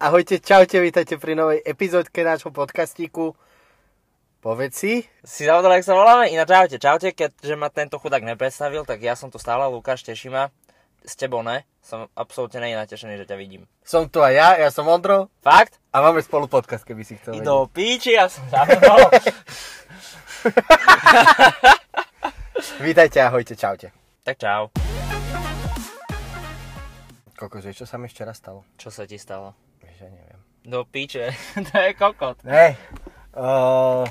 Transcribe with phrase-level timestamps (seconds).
[0.00, 3.36] Ahojte, čaute, vítajte pri novej epizódke nášho podcastíku.
[4.40, 5.04] Povedz si.
[5.20, 6.32] Si zavodol, jak sa voláme?
[6.32, 10.32] Ináč čaute, čaute, keďže ma tento chudák nepredstavil, tak ja som tu stále, Lukáš, teší
[10.32, 10.48] ma.
[11.04, 13.68] S tebou ne, som absolútne nej natešený, že ťa vidím.
[13.84, 15.76] Som tu aj ja, ja som Ondro Fakt?
[15.92, 17.52] a máme spolu podcast, keby si chcel I vedieť.
[17.52, 19.04] do píči, ja som zavodol.
[22.88, 23.92] Vítajte, ahojte, čaute.
[24.24, 24.72] tak čau.
[27.36, 28.64] Vieš, čo sa mi včera stalo?
[28.80, 29.52] Čo sa ti stalo?
[30.00, 30.40] Ja neviem.
[30.62, 31.32] Do píče,
[31.66, 32.40] to je kokot.
[32.42, 32.76] Hej,
[33.32, 34.04] uh,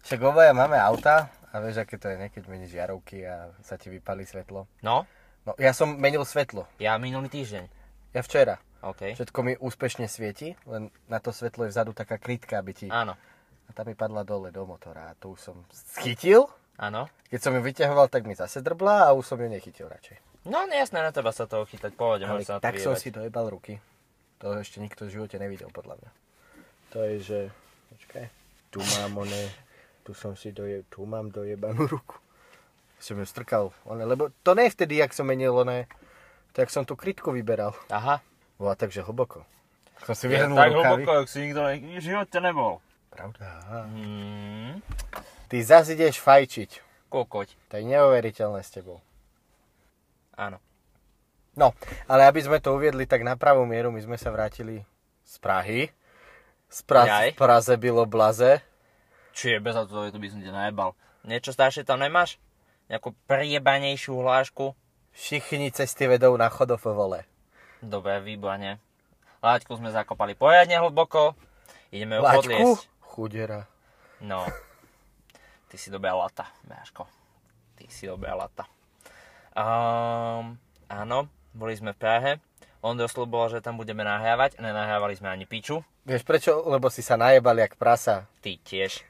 [0.00, 3.76] však obaja máme auta a vieš, aké to je, ne, keď meníš žiarovky a sa
[3.76, 4.68] ti vypalí svetlo.
[4.80, 5.04] No,
[5.40, 6.68] No, ja som menil svetlo.
[6.76, 7.64] ja minulý týždeň.
[8.12, 8.60] Ja včera.
[8.80, 9.16] OK.
[9.16, 12.86] Všetko mi úspešne svieti, len na to svetlo je vzadu taká krytka, aby ti...
[12.92, 13.16] Áno,
[13.64, 16.44] A tá mi padla dole do motora a tu som schytil.
[16.76, 17.08] áno.
[17.28, 20.44] Keď som ju vyťahoval, tak mi zase drbla a už som ju nechytil radšej.
[20.44, 23.80] No, jasné, na teba sa toho chytať, pohode, Ale sa tak som si dojebal ruky.
[24.40, 26.10] To ešte nikto v živote nevidel, podľa mňa.
[26.90, 27.38] To je, že...
[27.90, 28.24] Počkaj.
[28.70, 29.42] Tu mám one...
[30.00, 30.82] Tu som si doje...
[30.88, 32.16] Tu mám dojebanú ruku.
[32.98, 33.72] Som ju strkal.
[33.84, 35.84] One, lebo to nie je vtedy, jak som menil one...
[36.50, 37.76] Tak som tú krytku vyberal.
[37.88, 38.18] Aha,
[38.58, 39.46] Bola takže hlboko.
[40.02, 41.02] Som si ja, vyhrnul tak rukavy.
[41.04, 42.72] hlboko, jak si nikto ne, v živote nebol.
[43.08, 43.46] Pravda.
[43.86, 44.82] Hmm,
[45.46, 46.70] Ty zase ideš fajčiť.
[47.06, 48.98] kokoť, To je neuveriteľné s tebou.
[50.34, 50.58] áno.
[51.58, 51.74] No,
[52.06, 54.86] ale aby sme to uviedli tak na pravú mieru, my sme sa vrátili
[55.26, 55.90] z Prahy.
[56.70, 58.62] Z pra- v Praze bylo blaze.
[59.34, 60.94] Či je bez auto, to by som ťa najebal.
[61.26, 62.38] Niečo staršie tam nemáš?
[62.86, 64.74] Nejakú priebanejšiu hlášku?
[65.10, 67.26] Všichni cesty vedou na chodov vole.
[67.82, 68.78] Dobre, výborne.
[69.42, 71.34] Láďku sme zakopali poriadne hlboko.
[71.90, 72.38] Ideme ju Laďku?
[72.46, 72.82] podliesť.
[73.02, 73.60] Chudera.
[74.22, 74.46] No.
[75.70, 77.06] Ty si dobrá lata, Beáško.
[77.74, 78.66] Ty si dobrá lata.
[79.54, 80.54] Um,
[80.86, 82.32] áno, boli sme v Prahe.
[82.80, 84.56] On dosľuboval, že tam budeme nahrávať.
[84.56, 85.84] Nenahrávali sme ani piču.
[86.08, 86.64] Vieš prečo?
[86.64, 88.24] Lebo si sa najebal jak prasa.
[88.40, 89.04] Ty tiež.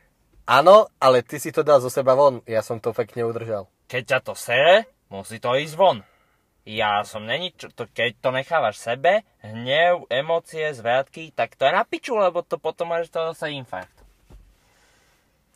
[0.50, 2.42] Áno, ale ty si to dal zo seba von.
[2.50, 3.70] Ja som to pekne udržal.
[3.86, 6.02] Keď ťa to sere, musí to ísť von.
[6.66, 11.72] Ja som není, čo, to, keď to nechávaš sebe, hnev, emócie, zvratky, tak to je
[11.72, 13.94] na piču, lebo to potom máš to zase infarkt.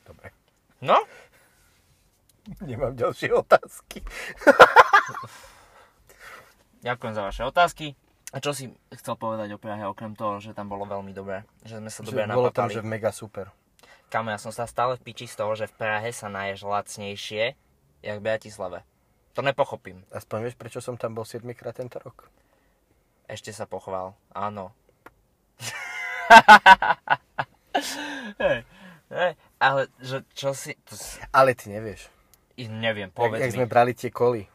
[0.07, 0.31] Dobre.
[0.81, 1.03] No,
[2.61, 4.05] Nemám ďalšie otázky.
[6.85, 7.97] ďakujem za vaše otázky.
[8.31, 11.47] A čo si chcel povedať o Prahe, okrem toho, že tam bolo veľmi dobré?
[11.63, 12.75] Že sme sa dobre Že bolo tam, napapali?
[12.75, 13.47] že mega super.
[14.07, 17.55] Kamo, ja som sa stále v piči z toho, že v Prahe sa naješ lacnejšie,
[18.01, 18.83] jak v Bratislave.
[19.33, 20.03] To nepochopím.
[20.11, 22.31] Aspoň vieš, prečo som tam bol 7 krát tento rok?
[23.25, 24.15] Ešte sa pochval.
[24.31, 24.71] Áno.
[28.39, 28.59] hej,
[29.11, 30.75] hej, ale že čo si...
[30.87, 30.95] To,
[31.31, 32.11] Ale ty nevieš.
[32.55, 33.59] i neviem, Jak, povedz jak mi.
[33.59, 34.47] sme brali tie koly.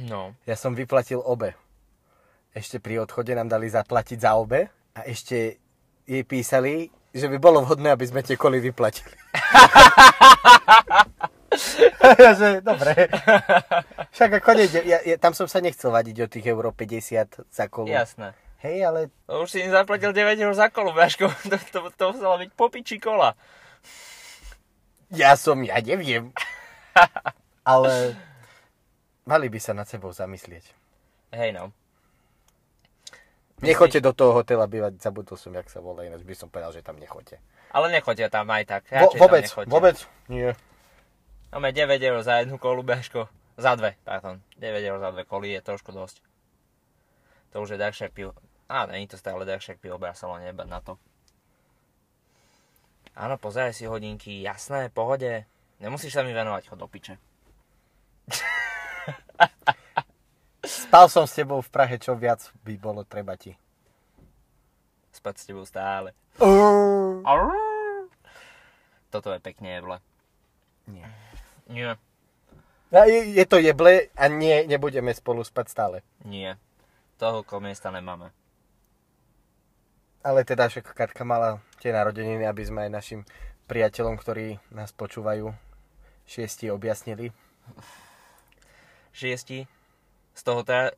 [0.00, 1.58] No, Ja som vyplatil obe.
[2.50, 4.66] Ešte pri odchode nám dali zaplatiť za obe
[4.98, 5.62] a ešte
[6.02, 9.10] jej písali, že by bolo vhodné, aby sme tie koly vyplatili.
[12.22, 13.06] ja, že, dobre.
[14.14, 17.66] Však ako nejde, ja, ja, tam som sa nechcel vadiť o tých euro 50 za
[17.70, 17.90] kolu.
[17.90, 18.34] jasné.
[18.60, 21.32] Hej, ale To už si im zaplatil 9 eur za kolu, Baško.
[21.48, 23.32] To, to, to muselo byť popiči kola.
[25.14, 26.34] ja som, ja neviem.
[27.70, 28.18] ale
[29.24, 30.76] mali by sa nad sebou zamyslieť.
[31.32, 31.72] Hej no.
[33.60, 36.80] Nechoďte do toho hotela bývať, zabudol som, jak sa volá, ináč by som povedal, že
[36.80, 37.36] tam nechoďte.
[37.70, 38.82] Ale nechoďte tam aj tak.
[38.88, 39.70] Vo, Radšej tam vôbec, nechoďte.
[39.70, 39.96] vôbec,
[40.32, 40.48] nie.
[41.52, 42.86] Máme 9 eur za jednu kolu.
[43.60, 44.40] Za dve, pardon.
[44.56, 46.24] 9 eur za dve koly je trošku dosť.
[47.52, 48.32] To už je drahšie pivo.
[48.70, 50.96] Á, není to stále drahšie pivo v Barcelone, iba na to.
[53.18, 55.44] Áno, pozeraj si hodinky, jasné, pohode.
[55.82, 57.18] Nemusíš sa mi venovať, chod do piče.
[60.60, 63.56] Spal som s tebou v Prahe, čo viac by bolo treba ti.
[65.10, 66.12] Spať s tebou stále.
[69.10, 69.96] Toto je pekne jeble.
[70.86, 71.06] Nie.
[71.70, 71.94] Nie,
[72.90, 75.96] A je, je to jeble a nie, nebudeme spolu spať stále.
[76.26, 76.54] nie.
[77.20, 78.32] Toľko miesta nemáme.
[80.24, 83.20] Ale teda však Katka mala tie narodeniny, aby sme aj našim
[83.68, 85.52] priateľom, ktorí nás počúvajú,
[86.24, 87.28] šiesti objasnili.
[89.12, 89.68] Šiesti.
[90.34, 90.94] Z toho teda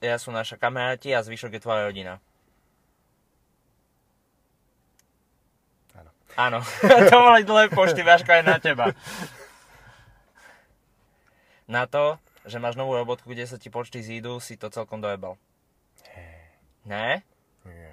[0.00, 2.18] ja sú naša kamaráti a zvyšok je tvoja rodina.
[5.92, 6.10] Áno.
[6.36, 6.58] Áno.
[7.12, 8.96] to boli dlhé pošty, Váško, aj na teba.
[11.70, 12.18] Na to,
[12.48, 15.38] že máš novú robotku, kde sa ti počty zídu, si to celkom dojebal.
[16.88, 17.22] Ne?
[17.68, 17.92] Nie.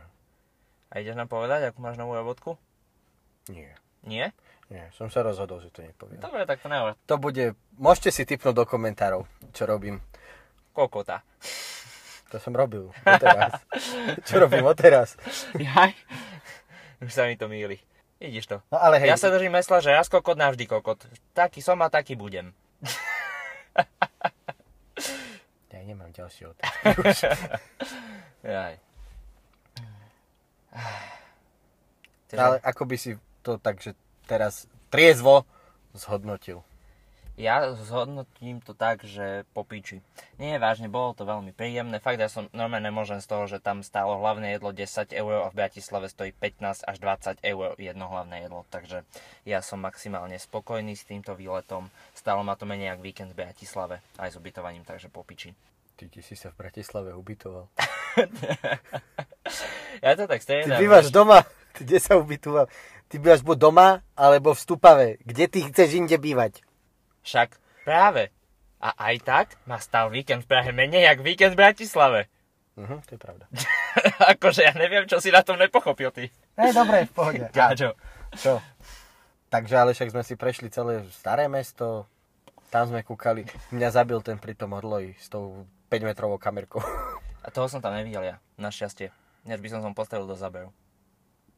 [0.87, 2.55] A ideš nám povedať, akú máš novú robotku?
[3.51, 3.75] Nie.
[4.07, 4.31] Nie?
[4.67, 6.19] Nie, som sa rozhodol, že to nepoviem.
[6.19, 6.99] Dobre, tak to nehovor.
[7.07, 9.23] To bude, môžete si typnúť do komentárov,
[9.55, 10.03] čo robím.
[10.77, 11.25] Kokota.
[12.29, 12.93] To som robil.
[13.01, 13.65] Teraz.
[14.29, 15.17] Čo robím odteraz?
[15.57, 15.97] Jaj.
[17.01, 17.81] Už sa mi to míli.
[18.21, 18.61] Vidíš to.
[18.69, 21.01] No ale hej, Ja sa držím mesla, že raz kokot, navždy kokot.
[21.33, 22.53] Taký som a taký budem.
[25.73, 27.25] ja nemám ďalšie otázky.
[28.45, 28.77] Jaj.
[32.37, 33.97] Ale ako by si to tak, že
[34.29, 35.41] teraz triezvo
[35.97, 36.61] zhodnotil?
[37.37, 40.01] Ja zhodnotím to tak, že po piči.
[40.41, 42.01] Nie, vážne, bolo to veľmi príjemné.
[42.01, 45.53] Fakt, ja som normálne nemôžem z toho, že tam stálo hlavné jedlo 10 eur a
[45.53, 48.65] v Bratislave stojí 15 až 20 eur jedno hlavné jedlo.
[48.73, 49.05] Takže
[49.45, 51.93] ja som maximálne spokojný s týmto výletom.
[52.17, 55.53] Stálo ma to menej ako víkend v Bratislave, aj s ubytovaním, takže po piči.
[55.93, 57.69] Ty, ty si sa v Bratislave ubytoval.
[60.03, 60.77] Ja to tak Ty striedam.
[60.77, 61.47] bývaš doma?
[61.73, 62.67] Ty kde sa ubytoval?
[63.07, 65.07] Ty bývaš buď doma, alebo v Stupave.
[65.23, 66.66] Kde ty chceš inde bývať?
[67.27, 68.31] Však práve.
[68.79, 72.31] A aj tak ma stal víkend v Prahe menej jak víkend v Bratislave.
[72.79, 73.45] Mhm, to je pravda.
[74.37, 76.31] akože ja neviem, čo si na tom nepochopil ty.
[76.55, 77.43] Ne, dobre, v pohode.
[77.57, 77.99] Káčo.
[78.39, 78.63] čo?
[79.51, 82.07] Takže ale však sme si prešli celé staré mesto,
[82.71, 83.43] tam sme kúkali.
[83.75, 86.79] Mňa zabil ten pri tom orloji s tou 5-metrovou kamerkou.
[87.45, 89.11] A toho som tam nevidel ja, našťastie.
[89.47, 90.71] Než by som som postavil do zaberu.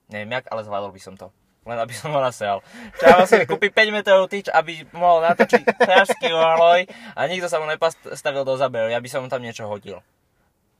[0.09, 1.33] Neviem jak, ale zvládol by som to.
[1.69, 2.65] Len aby som ho nasial.
[2.97, 7.69] Čával si kúpiť 5 metrov tyč, aby mohol natočiť pražský orloj a nikto sa mu
[7.69, 8.89] nepostavil do zaberu.
[8.89, 10.01] Ja by som mu tam niečo hodil.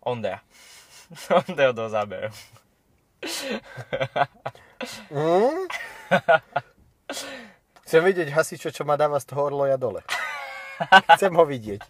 [0.01, 0.41] Ondea.
[1.45, 2.33] Ondeo do zaberu.
[5.13, 5.69] Mm?
[7.85, 10.01] Chcem vidieť hasičo, čo ma dáva z toho orloja dole.
[11.17, 11.81] Chcem ho vidieť.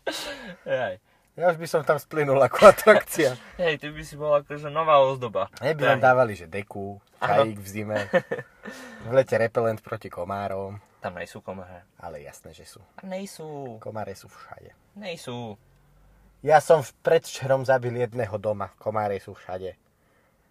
[0.66, 1.00] Hej.
[1.40, 3.40] Ja už by som tam splynul ako atrakcia.
[3.56, 5.48] Hej, ty by si bol akože nová ozdoba.
[5.64, 7.48] Ne by nám dávali, že deku, Áno.
[7.48, 8.00] čajík v zime,
[9.08, 11.88] v lete repelent proti komárom, Tam nejsú komáre.
[11.96, 12.84] ale jasné, že sú.
[13.00, 13.80] A nejsú.
[13.80, 14.76] Komáre sú všade.
[14.94, 15.56] Nejsú.
[16.40, 19.80] Ja som v- predvčerom zabil jedného doma, komáre sú všade.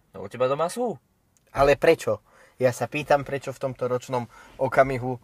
[0.09, 0.97] No u teba doma sú.
[1.49, 2.17] Ale prečo?
[2.57, 4.25] Ja sa pýtam, prečo v tomto ročnom
[4.57, 5.19] okamihu e,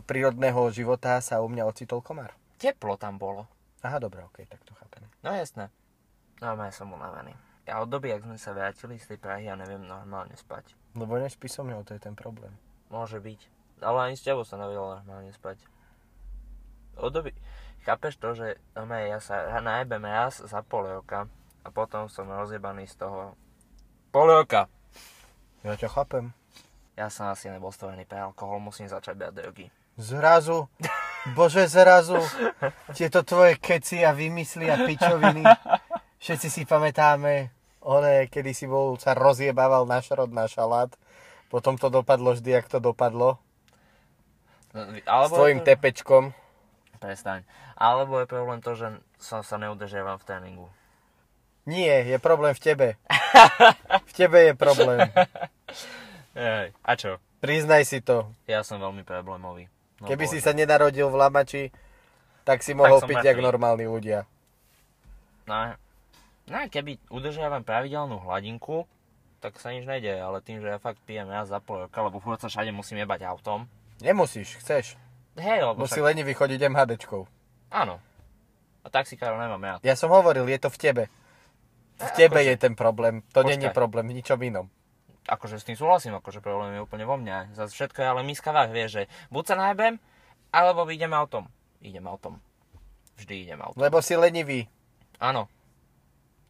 [0.00, 2.30] prírodného života sa u mňa ocitol komár.
[2.56, 3.50] Teplo tam bolo.
[3.82, 4.83] Aha, dobre, okej, tak to chápem.
[5.24, 5.72] No jasné.
[6.44, 7.32] No ja som unavený.
[7.64, 10.76] Ja od doby, ak sme sa vrátili z tej Prahy, ja neviem normálne spať.
[10.92, 12.52] Lebo nespí so mnou, to je ten problém.
[12.92, 13.40] Môže byť.
[13.80, 15.64] Ale ani s tebou sa nevedel normálne spať.
[17.00, 17.32] Od doby...
[17.84, 21.28] Chápeš to, že normálne ja sa najebem raz za pol roka
[21.60, 23.36] a potom som rozjebaný z toho
[24.08, 24.72] pol roka.
[25.60, 26.32] Ja ťa chápem.
[26.96, 29.66] Ja som asi nebol stvorený pre alkohol, musím začať brať drogy.
[30.00, 30.64] Zrazu,
[31.30, 32.20] bože zrazu,
[32.92, 35.40] tieto tvoje keci a vymysly a pičoviny.
[36.18, 37.48] Všetci si pamätáme,
[37.80, 40.92] one, kedy si bol, sa rozjebával na šrot, na šalát.
[41.48, 43.40] Potom to dopadlo vždy, jak to dopadlo.
[44.72, 46.24] No, S Alebo tvojim je to- tepečkom.
[46.98, 47.44] Prestaň.
[47.74, 50.66] Alebo je problém to, že som sa neudržiavam v tréningu.
[51.64, 52.88] Nie, je problém v tebe.
[54.04, 55.08] V tebe je problém.
[56.34, 57.16] Ej, a čo?
[57.38, 58.28] Priznaj si to.
[58.44, 59.68] Ja som veľmi problémový.
[59.96, 60.44] No, Keby si bože.
[60.44, 61.64] sa nenarodil v Lamači,
[62.42, 64.26] tak si mohol som piť jak normálni ľudia.
[65.44, 65.76] No,
[66.44, 68.84] no a keby udržiavam pravidelnú hladinku,
[69.38, 72.16] tak sa nič nedeje, ale tým, že ja fakt pijem raz za pol roka, lebo
[72.16, 73.68] furt sa všade musím jebať autom.
[74.00, 74.96] Nemusíš, chceš.
[75.34, 76.06] Hej, lebo Musí však...
[76.06, 77.22] len vychodiť MHDčkou.
[77.70, 77.98] Áno.
[78.80, 79.74] A taxikárov nemám ja.
[79.82, 81.04] Ja som hovoril, je to v tebe.
[81.96, 83.14] V E, tebe akože- je ten problém.
[83.30, 83.50] To Počkaj.
[83.50, 84.66] není problém v ničom inom.
[85.24, 87.48] Akože s tým súhlasím, akože problém je úplne vo mne.
[87.56, 89.02] Zas všetko je ale miska váh, vieš, že
[89.32, 89.96] buď sa najebem,
[90.52, 91.48] alebo ideme autom.
[91.80, 92.40] Idem autom.
[93.16, 93.80] Vždy idem autom.
[93.80, 94.68] Lebo si lenivý.
[95.16, 95.48] Áno.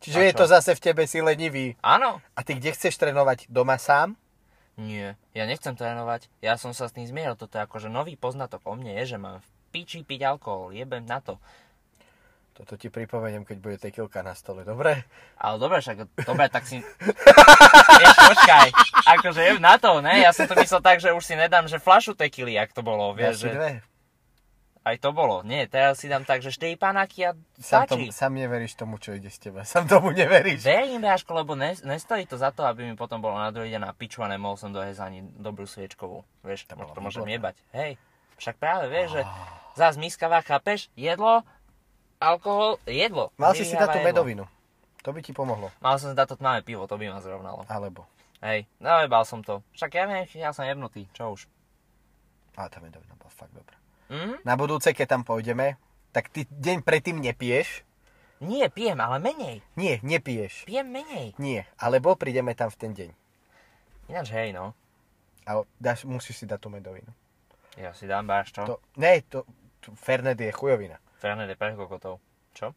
[0.05, 1.81] Čiže je to zase v tebe, si lenivý.
[1.81, 2.21] Áno.
[2.37, 3.49] A ty kde chceš trénovať?
[3.49, 4.19] Doma sám?
[4.75, 6.27] Nie, ja nechcem trénovať.
[6.43, 7.39] Ja som sa s tým zmieril.
[7.39, 10.75] Toto je akože nový poznatok o mne je, že mám v piči piť alkohol.
[10.75, 11.39] Jebem na to.
[12.55, 15.03] Toto ti pripomeniem, keď bude tekilka na stole, dobre?
[15.43, 16.79] Ale dobre, však, dobre, tak si...
[18.01, 18.69] Vieš, počkaj,
[19.19, 20.23] akože jem na to, ne?
[20.23, 23.11] Ja som to myslel tak, že už si nedám, že flašu tekily, jak to bolo,
[23.19, 23.59] Ja vieš, si že...
[23.59, 23.71] dve.
[24.85, 25.41] Aj to bolo.
[25.43, 29.17] Nie, teraz si dám tak, že 4 panáky a Sám, tomu, sám neveríš tomu, čo
[29.17, 29.65] ide z teba.
[29.65, 30.61] Sám tomu neveríš.
[30.61, 33.81] Verím, Dáško, lebo ne, nestojí to za to, aby mi potom bolo na druhý deň
[33.81, 36.21] na piču a nemohol som dojesť ani dobrú sviečkovú.
[36.45, 37.57] Vieš, to, to môžem jebať.
[37.73, 37.97] Hej,
[38.37, 39.23] však práve vieš, že
[39.73, 41.49] zás miskavá, chápeš, jedlo,
[42.25, 43.29] alkohol, jedlo.
[43.37, 44.49] Mal si si dať tú medovinu.
[45.05, 45.69] To by ti pomohlo.
[45.85, 47.69] Mal som si dať to tmavé pivo, to by ma zrovnalo.
[47.69, 48.09] Alebo.
[48.41, 49.61] Hej, najebal som to.
[49.77, 51.45] Však ja viem, ja som jebnutý, čo už.
[52.57, 53.77] Ale tá medovina bola fakt dobrá.
[54.09, 54.41] Hm?
[54.45, 55.77] Na budúce, keď tam pôjdeme,
[56.13, 57.85] tak ty deň predtým nepiješ.
[58.45, 59.65] Nie, pijem, ale menej.
[59.77, 60.69] Nie, nepiješ.
[60.69, 61.33] Pijem menej.
[61.41, 63.11] Nie, alebo prídeme tam v ten deň.
[64.13, 64.77] Ináč hej, no.
[65.45, 67.09] A dáš, musíš si dať tú medovinu.
[67.77, 68.63] Ja si dám báš, čo?
[68.69, 69.49] To, ne, to,
[69.81, 71.01] to Fernet je chujovina.
[71.25, 72.21] Fernet je pre kokotov.
[72.53, 72.77] Čo?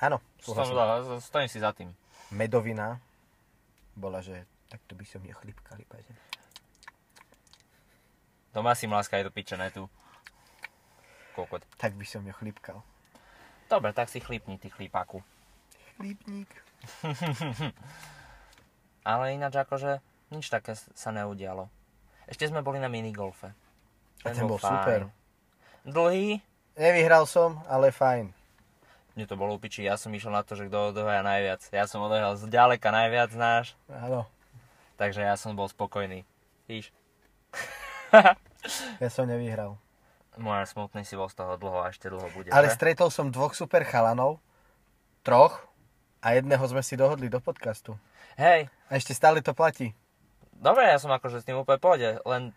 [0.00, 1.20] Áno, súhlasím.
[1.20, 1.92] stojím si za tým.
[2.32, 2.96] Medovina
[3.92, 6.08] bola, že takto by som je chlipkali, páže.
[8.56, 9.84] Doma si mláska je to pičené tu.
[11.36, 11.60] Kokot.
[11.76, 12.80] Tak by som je chlipkal.
[13.68, 15.20] Dobre, tak si chlípni, ty chlípaku.
[16.00, 16.48] Chlípnik.
[19.12, 20.00] Ale ináč akože
[20.32, 21.68] nič také sa neudialo.
[22.24, 23.52] Ešte sme boli na minigolfe.
[24.24, 25.12] A ten bol super.
[25.84, 26.40] Dlhý?
[26.76, 28.30] Nevyhral som, ale fajn.
[29.16, 31.64] Mne to bolo upiči, ja som išiel na to, že kto odohraja najviac.
[31.72, 34.28] Ja som odohral zďaleka najviac náš, Áno,
[35.00, 36.28] takže ja som bol spokojný.
[36.68, 36.92] Víš,
[39.00, 39.80] ja som nevyhral.
[40.36, 42.52] môj smutný si bol z toho dlho a ešte dlho bude.
[42.52, 44.36] Ale stretol som dvoch super chalanov,
[45.24, 45.64] troch,
[46.20, 47.94] a jedného sme si dohodli do podcastu.
[48.36, 49.96] Hej, A ešte stále to platí.
[50.60, 52.52] Dobre, ja som akože s tým úplne pôjde, len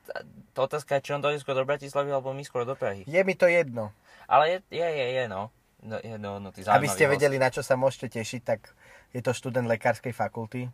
[0.54, 3.08] to otázka je, či on dojde skôr do Bratislavy alebo my skôr do Prahy.
[3.08, 3.96] Je mi to jedno.
[4.30, 5.50] Ale je, je, je, je no.
[5.80, 8.76] No, je no, no, ty Aby ste zaujímavý vedeli, na čo sa môžete tešiť, tak
[9.16, 10.68] je to študent lekárskej fakulty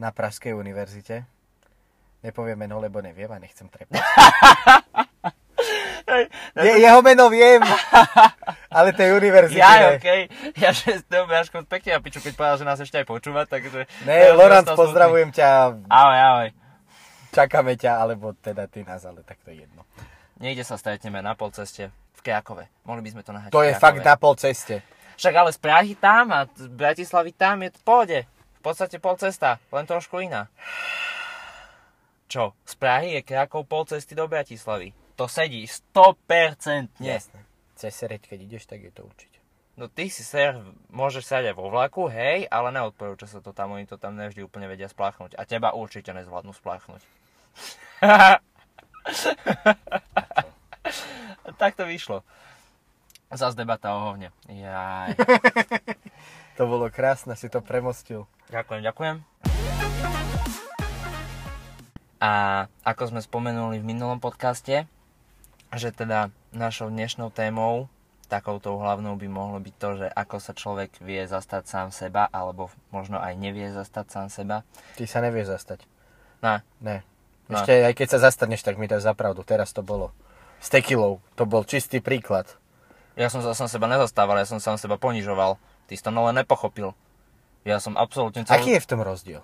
[0.00, 1.28] na Pražskej univerzite.
[2.24, 4.00] Nepoviem meno, lebo neviem a nechcem trepať.
[6.56, 7.62] Je, jeho meno viem,
[8.70, 9.98] ale tej univerzity Ja, ne.
[9.98, 10.20] okej.
[10.56, 13.84] Ja, že tebou Jaško pekne a piču, keď povedal, že nás ešte aj počúva, takže...
[14.02, 15.48] Ne, ja Lorant, pozdravujem ťa,
[15.86, 16.48] Ahoj, ahoj.
[17.30, 19.82] čakáme ťa, alebo teda ty nás, ale tak to je jedno.
[20.38, 22.64] Niekde sa stretneme na polceste v Krakove.
[22.82, 24.80] Mohli by sme to nahať To je fakt na pol ceste.
[25.14, 28.18] Však ale z Prahy tam a z Bratislavy tam je to pohode.
[28.56, 30.48] V podstate pol cesta, len trošku iná.
[32.24, 32.54] Čo?
[32.62, 34.94] Z Prahy je Krakov pol cesty do Bratislavy.
[35.16, 36.96] To sedí 100%.
[36.96, 37.38] Jasné.
[37.88, 39.40] Sereď, keď ideš, tak je to určite.
[39.80, 40.60] No ty si ser,
[40.92, 44.44] môžeš sať aj vo vlaku, hej, ale neodporúča sa to tam, oni to tam nevždy
[44.44, 45.40] úplne vedia spláchnuť.
[45.40, 47.00] A teba určite nezvládnu spláchnuť.
[51.60, 52.20] tak to vyšlo.
[53.32, 54.36] Zas debata o hovne.
[54.52, 55.16] Jaj.
[56.60, 58.28] To bolo krásne, si to premostil.
[58.52, 59.16] Ďakujem, ďakujem.
[62.20, 62.32] A
[62.84, 64.84] ako sme spomenuli v minulom podcaste,
[65.72, 67.86] že teda našou dnešnou témou,
[68.30, 72.70] takouto hlavnou by mohlo byť to, že ako sa človek vie zastať sám seba, alebo
[72.94, 74.56] možno aj nevie zastať sám seba.
[74.94, 75.82] Ty sa nevieš zastať.
[76.40, 76.62] Ne.
[77.50, 77.58] No.
[77.58, 79.42] Ešte aj keď sa zastaneš, tak mi dáš zapravdu.
[79.42, 80.14] Teraz to bolo.
[80.62, 81.18] S tekilou.
[81.34, 82.46] To bol čistý príklad.
[83.18, 85.58] ja som sa sám seba nezastával, ja som sám seba ponižoval.
[85.90, 86.94] Ty si to ale nepochopil.
[87.66, 88.56] Ja som absolútne celú...
[88.56, 89.42] Aký je v tom rozdiel?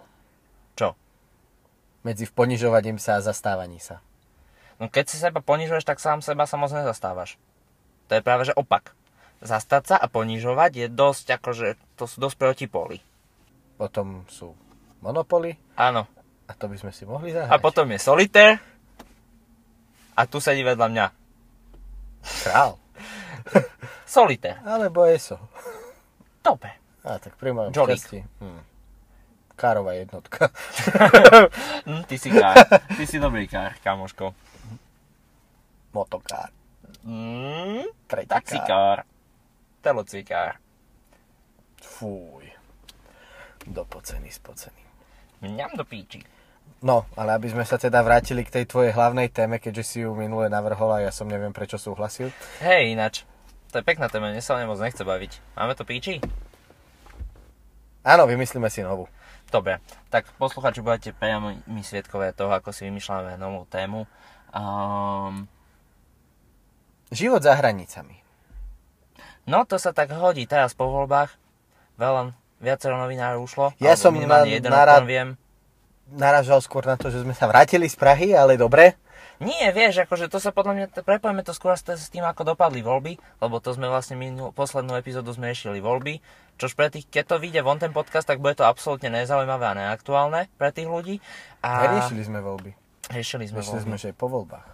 [0.78, 0.94] Čo?
[2.06, 3.98] Medzi ponižovaním sa a zastávaním sa.
[4.76, 7.40] No keď si seba ponižuješ, tak sám seba sa moc nezastávaš.
[8.08, 8.92] To je práve, že opak.
[9.40, 13.00] Zastať sa a ponižovať je dosť, akože, to sú dosť protipóly.
[13.76, 14.56] Potom sú
[15.04, 16.08] monopoly Áno.
[16.48, 17.52] a to by sme si mohli zahrať.
[17.52, 18.56] A potom je solitér
[20.16, 21.06] a tu sedí vedľa mňa.
[22.48, 22.80] Král.
[24.08, 24.64] Solitér.
[24.64, 25.36] Alebo ESO.
[26.40, 26.72] Dobre.
[27.04, 28.24] A tak pri mojom šťastí.
[28.40, 28.60] Hm.
[29.56, 30.48] Károva jednotka.
[31.86, 32.66] Hm, ty si kár.
[32.66, 34.34] Ty si dobrý kár, kamoško.
[35.96, 36.52] Motokár.
[37.08, 39.08] Mm, Tretí taxikár.
[39.80, 40.60] Telocvikár.
[41.80, 42.44] Fúj.
[43.64, 44.82] Dopocený, spocený.
[45.40, 46.20] Mňam do píči.
[46.84, 50.12] No, ale aby sme sa teda vrátili k tej tvojej hlavnej téme, keďže si ju
[50.12, 52.28] minule navrhol a ja som neviem prečo súhlasil.
[52.60, 53.24] Hej, ináč.
[53.72, 55.56] To je pekná téma, mne sa moc nechce baviť.
[55.56, 56.20] Máme to píči?
[58.06, 59.10] Áno, vymyslíme si novú.
[59.50, 59.78] Dobre,
[60.10, 64.06] tak posluchači budete priamo my svedkové toho, ako si vymýšľame novú tému.
[64.54, 65.46] Um,
[67.08, 68.18] Život za hranicami.
[69.46, 71.30] no to sa tak hodí teraz po voľbách.
[71.96, 73.66] Veľa, viacero novinárov ušlo.
[73.78, 75.28] Ja som na- jeden, na o ktorom rád- viem.
[76.08, 78.94] Naražal skôr na to, že sme sa vrátili z Prahy, ale dobre.
[79.36, 83.12] Nie, vieš, akože to sa podľa mňa, prepojme to skôr s tým, ako dopadli voľby,
[83.36, 86.24] lebo to sme vlastne minul, poslednú epizódu sme riešili voľby,
[86.56, 89.74] čož pre tých, keď to vyjde von ten podcast, tak bude to absolútne nezaujímavé a
[89.76, 91.20] neaktuálne pre tých ľudí.
[91.60, 92.70] A Neriešili sme voľby.
[93.10, 93.84] riešili sme Riešili voľby.
[93.84, 94.66] sme, že po voľbách.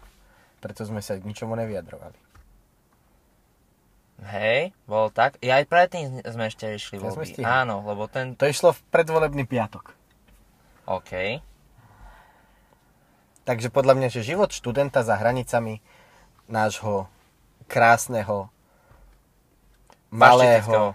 [0.62, 2.14] Preto sme sa k ničomu nevyjadrovali.
[4.22, 5.34] Hej, bolo tak.
[5.42, 7.42] Ja aj predtým sme ešte To sme voľby.
[7.42, 8.38] Áno, lebo ten...
[8.38, 9.90] To išlo v predvolebný piatok.
[10.86, 11.42] OK.
[13.42, 15.82] Takže podľa mňa, že život študenta za hranicami
[16.46, 17.10] nášho
[17.66, 18.46] krásneho,
[20.14, 20.94] malého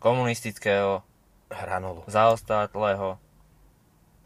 [0.00, 1.04] komunistického,
[1.52, 2.08] hranolu.
[2.08, 3.20] zaostátlého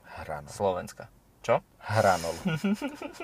[0.07, 0.51] Hranolu.
[0.55, 1.11] Slovenska.
[1.49, 1.65] Čo?
[1.81, 2.37] Hranolu.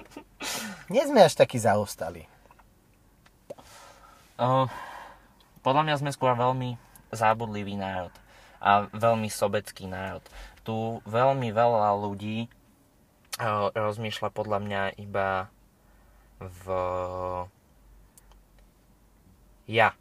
[0.93, 2.25] Nie sme až takí zaostali.
[4.41, 4.65] Uh,
[5.61, 6.81] podľa mňa sme skôr veľmi
[7.13, 8.17] zábudlivý národ
[8.65, 10.25] a veľmi sobecký národ.
[10.65, 10.73] Tu
[11.05, 12.49] veľmi veľa ľudí
[13.45, 15.53] uh, rozmýšľa podľa mňa iba
[16.41, 16.65] v
[19.69, 19.93] ja.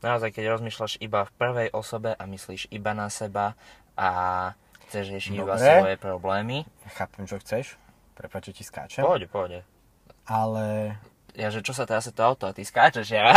[0.00, 3.56] naozaj, keď rozmýšľaš iba v prvej osobe a myslíš iba na seba
[3.92, 4.08] a
[4.90, 5.70] chceš riešiť iba Dobre.
[5.78, 6.58] svoje problémy,
[6.90, 7.78] Chápem, čo chceš.
[8.18, 9.06] Prepáč, že ti skáčem.
[9.06, 9.60] pôjde, pôjde.
[10.26, 10.98] Ale,
[11.32, 13.30] Ja, že čo sa teraz to auto a ty skáčeš, ja.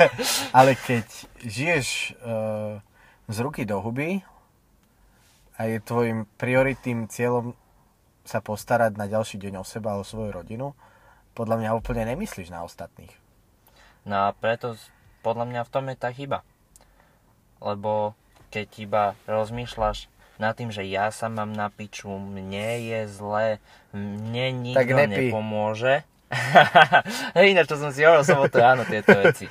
[0.58, 1.06] ale keď
[1.40, 2.82] žiješ uh,
[3.30, 4.26] z ruky do huby
[5.56, 7.54] a je tvojim prioritným cieľom
[8.26, 10.74] sa postarať na ďalší deň o seba a o svoju rodinu,
[11.32, 13.14] podľa mňa úplne nemyslíš na ostatných.
[14.02, 14.74] No a preto
[15.22, 16.42] podľa mňa v tom je tá chyba.
[17.62, 18.18] Lebo
[18.50, 23.58] keď iba rozmýšľaš nad tým, že ja sa mám na piču, mne je zle,
[23.92, 25.32] mne nikto Tak nepí.
[25.32, 26.04] nepomôže.
[27.38, 29.46] Ináč to som si hovoril som to áno, tieto veci.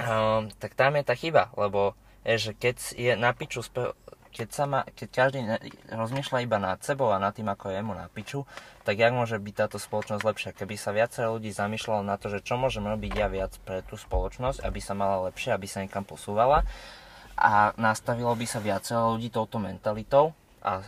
[0.00, 1.96] um, tak tam je tá chyba, lebo
[2.28, 3.96] je, že keď je na piču, spe-
[4.32, 5.60] keď, sa má, keď každý ne-
[5.92, 8.48] rozmýšľa iba nad sebou a nad tým, ako je mu na piču,
[8.84, 10.56] tak jak môže byť táto spoločnosť lepšia?
[10.56, 14.00] Keby sa viacero ľudí zamýšľalo na to, že čo môžem robiť ja viac pre tú
[14.00, 16.64] spoločnosť, aby sa mala lepšie, aby sa niekam posúvala
[17.36, 20.84] a nastavilo by sa viacero ľudí touto mentalitou a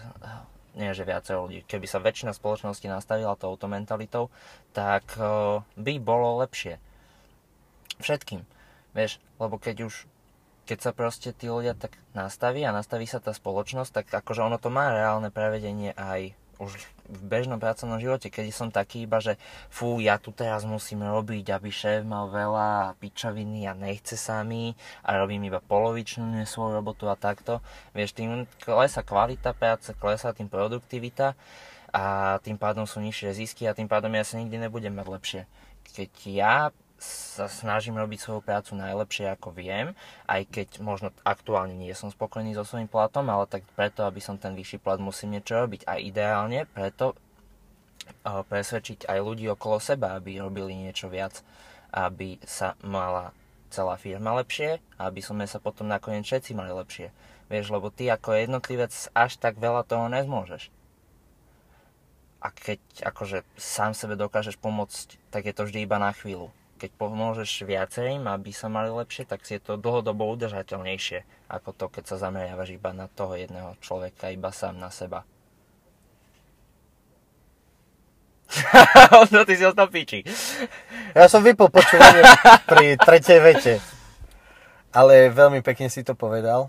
[0.74, 4.28] nie, že viacero ľudí, keby sa väčšina spoločnosti nastavila touto mentalitou,
[4.74, 6.82] tak eh, by bolo lepšie.
[8.02, 8.42] Všetkým.
[8.94, 10.10] Vieš, lebo keď už
[10.64, 14.56] keď sa proste tí ľudia tak nastaví a nastaví sa tá spoločnosť, tak akože ono
[14.56, 19.37] to má reálne prevedenie aj už v bežnom pracovnom živote, keď som taký iba, že
[19.68, 25.11] fú, ja tu teraz musím robiť, aby šéf mal veľa pičoviny a nechce sa a
[25.16, 27.61] robím iba polovičnú svoju robotu a takto.
[27.92, 31.37] Vieš, tým klesa kvalita práce, klesá tým produktivita
[31.94, 35.42] a tým pádom sú nižšie zisky a tým pádom ja sa nikdy nebudem mať lepšie.
[35.94, 36.56] Keď ja
[37.34, 39.99] sa snažím robiť svoju prácu najlepšie ako viem,
[40.30, 44.38] aj keď možno aktuálne nie som spokojný so svojím platom, ale tak preto, aby som
[44.38, 45.90] ten vyšší plat, musím niečo robiť.
[45.90, 51.42] A ideálne preto eh, presvedčiť aj ľudí okolo seba, aby robili niečo viac,
[51.90, 53.35] aby sa mala
[53.74, 57.11] celá firma lepšie a aby sme sa potom nakoniec všetci mali lepšie.
[57.50, 60.70] Vieš, lebo ty ako jednotlivec až tak veľa toho nezmôžeš.
[62.38, 66.55] A keď akože sám sebe dokážeš pomôcť, tak je to vždy iba na chvíľu.
[66.85, 71.87] Keď pomôžeš viacerým, aby sa mali lepšie, tak si je to dlhodobo udržateľnejšie ako to,
[71.88, 75.25] keď sa zameriavaš iba na toho jedného človeka, iba sám na seba.
[79.33, 80.29] no ty si ostal piči.
[81.16, 82.20] Ja som vypol počúvanie
[82.68, 83.75] pri tretej vete.
[84.92, 86.68] Ale veľmi pekne si to povedal.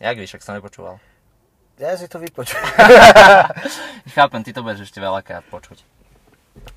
[0.00, 0.96] Jak víš, ak som nepočúval?
[1.76, 2.64] Ja si to vypočujem.
[4.16, 5.93] Chápem, ty to budeš ešte veľakrát počuť.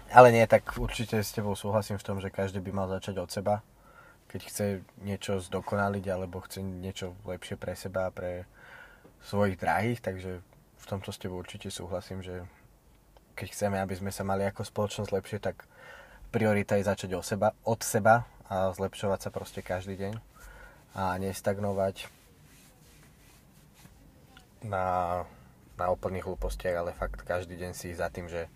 [0.10, 3.30] Ale nie, tak určite s tebou súhlasím v tom, že každý by mal začať od
[3.30, 3.62] seba.
[4.28, 4.66] Keď chce
[5.06, 8.50] niečo zdokonaliť alebo chce niečo lepšie pre seba a pre
[9.24, 10.42] svojich drahých, takže
[10.78, 12.48] v tomto s tebou určite súhlasím, že
[13.38, 15.70] keď chceme, aby sme sa mali ako spoločnosť lepšie, tak
[16.34, 20.14] priorita je začať od seba, od seba a zlepšovať sa proste každý deň
[20.98, 22.10] a nestagnovať
[24.66, 25.22] na,
[25.78, 28.50] na úplných hlúpostiach, ale fakt každý deň si za tým, že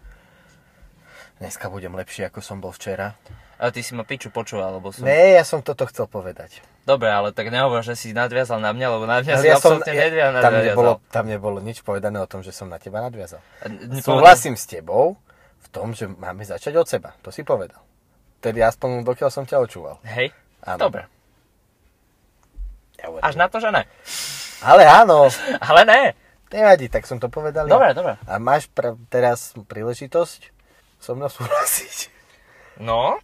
[1.42, 3.18] dneska budem lepší, ako som bol včera.
[3.58, 5.04] Ale ty si ma piču počúval, lebo som...
[5.04, 6.62] Ne, ja som toto chcel povedať.
[6.82, 9.54] Dobre, ale tak nehovor, že si nadviazal na mňa, lebo na mňa Ale si ja
[9.56, 12.98] absolútne ja, nedvia- tam, nebolo, tam nebolo nič povedané o tom, že som na teba
[13.00, 13.38] nadviazal.
[13.60, 15.14] A n- Súhlasím s tebou
[15.60, 17.14] v tom, že máme začať od seba.
[17.22, 17.78] To si povedal.
[18.40, 20.02] Tedy aspoň dokiaľ som ťa očúval.
[20.04, 20.82] Hej, Áno.
[20.84, 21.06] dobre.
[22.98, 23.86] Ja Až na to, že ne.
[24.60, 25.30] Ale áno,
[25.70, 26.02] Ale ne.
[26.50, 27.66] nevadí, tak som to povedal.
[27.66, 27.72] ja.
[27.72, 28.14] Dobre, dobre.
[28.26, 30.50] A máš pra- teraz príležitosť
[31.02, 32.14] so mnou súhlasiť.
[32.78, 33.18] No,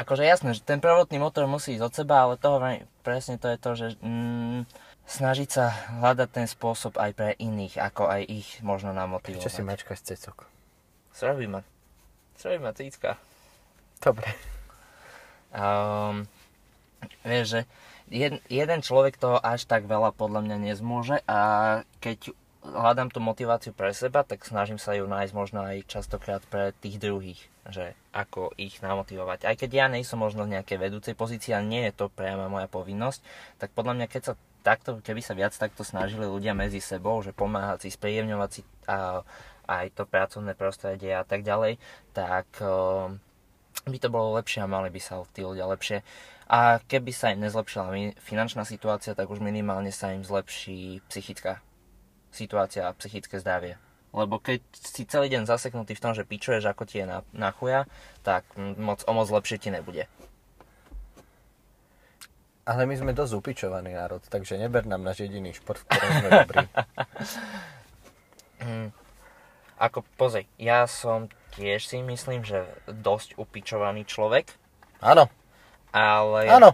[0.00, 2.58] akože jasné, že ten prvotný motor musí ísť od seba, ale toho
[3.04, 4.64] presne to je to, že mm,
[5.06, 9.44] snažiť sa hľadať ten spôsob aj pre iných, ako aj ich možno namotivovať.
[9.44, 10.48] Čo si mačkaš cecok?
[11.14, 11.60] Srobí ma.
[12.40, 13.20] Srobí ma cícka.
[14.00, 14.28] Dobre.
[15.56, 16.28] Um,
[17.24, 17.60] vieš, že
[18.12, 21.38] jed, jeden človek toho až tak veľa podľa mňa nezmôže a
[22.02, 22.36] keď
[22.74, 26.98] hľadám tú motiváciu pre seba, tak snažím sa ju nájsť možno aj častokrát pre tých
[26.98, 29.46] druhých, že ako ich namotivovať.
[29.46, 32.66] Aj keď ja nejsem možno v nejakej vedúcej pozícii a nie je to priama moja
[32.66, 33.22] povinnosť,
[33.62, 34.34] tak podľa mňa keď sa
[34.66, 39.22] takto, keby sa viac takto snažili ľudia medzi sebou, že pomáhať si, spríjemňovať si a,
[39.70, 41.78] aj to pracovné prostredie a tak ďalej,
[42.10, 43.22] tak um,
[43.86, 46.02] by to bolo lepšie a mali by sa tí ľudia lepšie.
[46.46, 51.62] A keby sa im nezlepšila finančná situácia, tak už minimálne sa im zlepší psychická
[52.36, 53.80] situácia a psychické zdravie.
[54.12, 57.50] Lebo keď si celý deň zaseknutý v tom, že pičuješ, ako ti je na, na
[57.50, 57.84] chuja,
[58.20, 60.04] tak mm, moc, o moc lepšie ti nebude.
[62.64, 66.28] Ale my sme dosť upičovaný národ, takže neber nám náš jediný šport, v ktorom sme
[66.34, 66.64] dobrí.
[69.76, 74.48] Ako, pozri, ja som tiež si myslím, že dosť upičovaný človek,
[74.98, 75.28] Áno,
[75.92, 76.48] ale...
[76.48, 76.72] áno.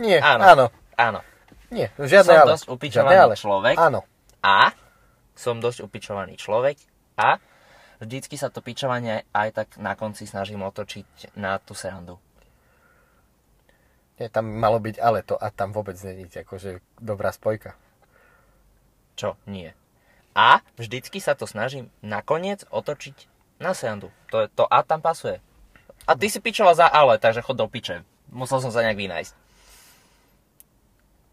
[0.00, 0.42] Nie, Áno.
[0.42, 0.66] áno.
[0.96, 1.20] Áno.
[1.68, 2.50] Nie, žiadne Som ale.
[2.56, 3.36] dosť upičovaný Žiadne ale.
[3.36, 3.76] človek.
[3.76, 4.00] Áno.
[4.40, 4.72] A
[5.40, 6.76] som dosť upičovaný človek
[7.16, 7.40] a
[8.04, 12.20] vždycky sa to pičovanie aj tak na konci snažím otočiť na tú serandu.
[14.20, 17.72] Nie, tam malo byť ale to a tam vôbec není akože dobrá spojka.
[19.16, 19.40] Čo?
[19.48, 19.72] Nie.
[20.36, 23.32] A vždycky sa to snažím nakoniec otočiť
[23.64, 24.12] na serandu.
[24.28, 25.40] To, to a tam pasuje.
[26.04, 28.04] A ty si pičoval za ale, takže chod do piče.
[28.28, 29.34] Musel som sa nejak vynájsť.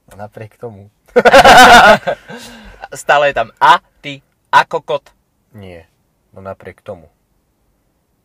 [0.08, 0.88] A napriek tomu.
[2.94, 5.12] Stále je tam a, ty, a kokot.
[5.56, 5.88] Nie.
[6.32, 7.10] No napriek tomu.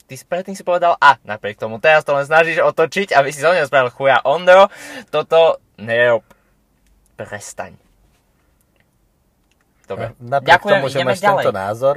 [0.07, 1.81] Ty si predtým si povedal a, napriek tomu.
[1.81, 4.68] Teraz to len snažíš otočiť, aby si zo mňa spravil chuja Ondro.
[5.09, 6.27] Toto nerob.
[7.16, 7.79] Prestaň.
[9.88, 10.12] Dobre.
[10.12, 11.44] A Napriek Ďakujem, tomu, že máš ďalej.
[11.44, 11.96] tento názor,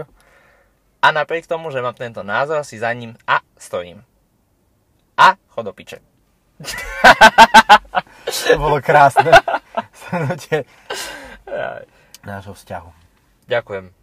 [1.06, 4.02] A napriek tomu, že mám tento názor, si za ním a stojím.
[5.20, 6.02] A chod do piče.
[8.48, 9.30] to bolo krásne.
[10.02, 10.66] Shrnutie
[12.26, 12.90] nášho vzťahu.
[13.46, 13.94] Ďakujem.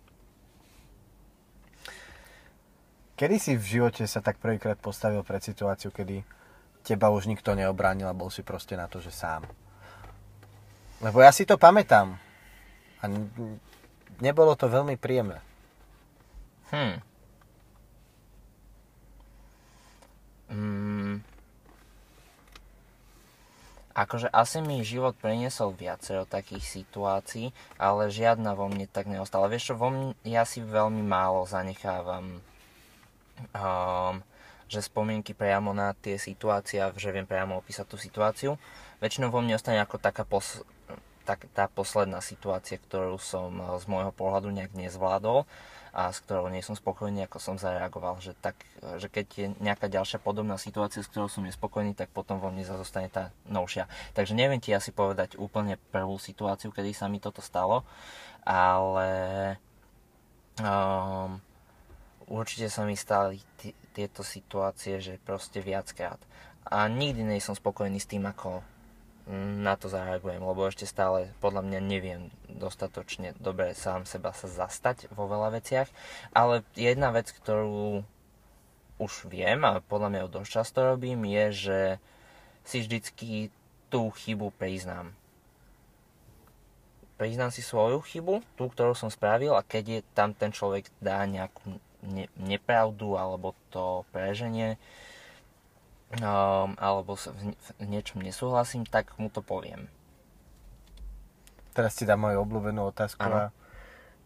[3.18, 6.26] Kedy si v živote sa tak prvýkrát postavil pred situáciu, kedy
[6.82, 9.46] teba už nikto neobránil a bol si proste na to, že sám?
[11.02, 12.18] Lebo ja si to pamätám.
[13.02, 13.10] A
[14.22, 15.42] nebolo to veľmi príjemné.
[16.70, 16.94] Hm.
[20.52, 21.31] Mm.
[23.92, 29.52] Akože asi mi život priniesol viacero takých situácií, ale žiadna vo mne tak neostala.
[29.52, 32.40] Vieš čo, vo mne, ja si veľmi málo zanechávam
[33.52, 34.16] um,
[34.72, 38.56] že spomienky priamo na tie situácie, a že viem priamo opísať tú situáciu.
[39.04, 40.64] Väčšinou vo mne ostane ako taká pos-
[41.28, 45.44] tak, tá posledná situácia, ktorú som eh, z môjho pohľadu nejak nezvládol
[45.92, 48.16] a s ktorou nie som spokojný, ako som zareagoval.
[48.24, 48.56] Že, tak,
[48.96, 52.64] že keď je nejaká ďalšia podobná situácia, s ktorou som nespokojný, tak potom vo mne
[52.64, 53.84] zostane tá novšia.
[54.16, 57.84] Takže neviem ti asi povedať úplne prvú situáciu, kedy sa mi toto stalo,
[58.48, 59.08] ale
[60.64, 61.36] um,
[62.32, 66.18] určite sa mi stali t- tieto situácie, že proste viackrát.
[66.64, 68.64] A nikdy nie som spokojný s tým, ako
[69.30, 75.06] na to zareagujem, lebo ešte stále podľa mňa neviem dostatočne dobre sám seba sa zastať
[75.14, 75.86] vo veľa veciach,
[76.34, 78.02] ale jedna vec, ktorú
[78.98, 81.78] už viem a podľa mňa ju dosť často robím, je, že
[82.66, 83.50] si vždycky
[83.90, 85.14] tú chybu priznám.
[87.18, 91.22] Priznám si svoju chybu, tú, ktorú som spravil a keď je tam ten človek dá
[91.26, 94.78] nejakú ne- nepravdu alebo to preženie,
[96.20, 99.88] um, alebo sa v, v niečom nesúhlasím, tak mu to poviem.
[101.72, 103.24] Teraz ti dám moju obľúbenú otázku.
[103.24, 103.48] Áno.
[103.48, 103.54] A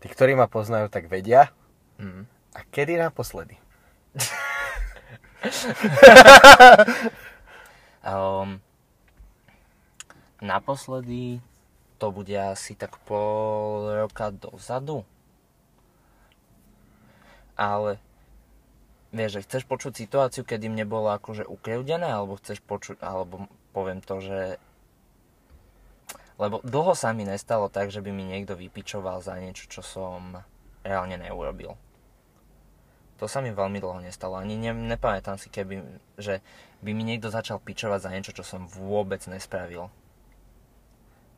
[0.03, 1.55] tí, ktorí ma poznajú, tak vedia.
[2.03, 2.27] Mm.
[2.57, 3.55] A kedy naposledy?
[8.03, 8.59] Um,
[10.43, 11.39] naposledy
[12.03, 15.07] to bude asi tak pol roka dozadu.
[17.57, 18.03] Ale
[19.17, 24.05] vieš, že chceš počuť situáciu, kedy mne bolo akože ukriúdené, alebo chceš počuť, alebo poviem
[24.05, 24.61] to, že
[26.37, 30.45] lebo dlho sa mi nestalo tak, že by mi niekto vypičoval za niečo, čo som
[30.85, 31.73] reálne neurobil.
[33.17, 34.37] To sa mi veľmi dlho nestalo.
[34.37, 35.81] Ani ne, nepamätám si, keby,
[36.21, 36.45] že
[36.85, 39.89] by mi niekto začal pičovať za niečo, čo som vôbec nespravil.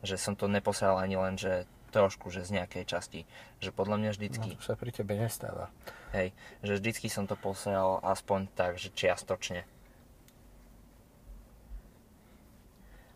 [0.03, 3.21] Že som to neposral ani len, že trošku, že z nejakej časti.
[3.59, 5.73] Že podľa mňa No, vždycky, to sa pri tebe nestáva.
[6.13, 9.65] hej, že vždycky som to posral aspoň tak, že čiastočne.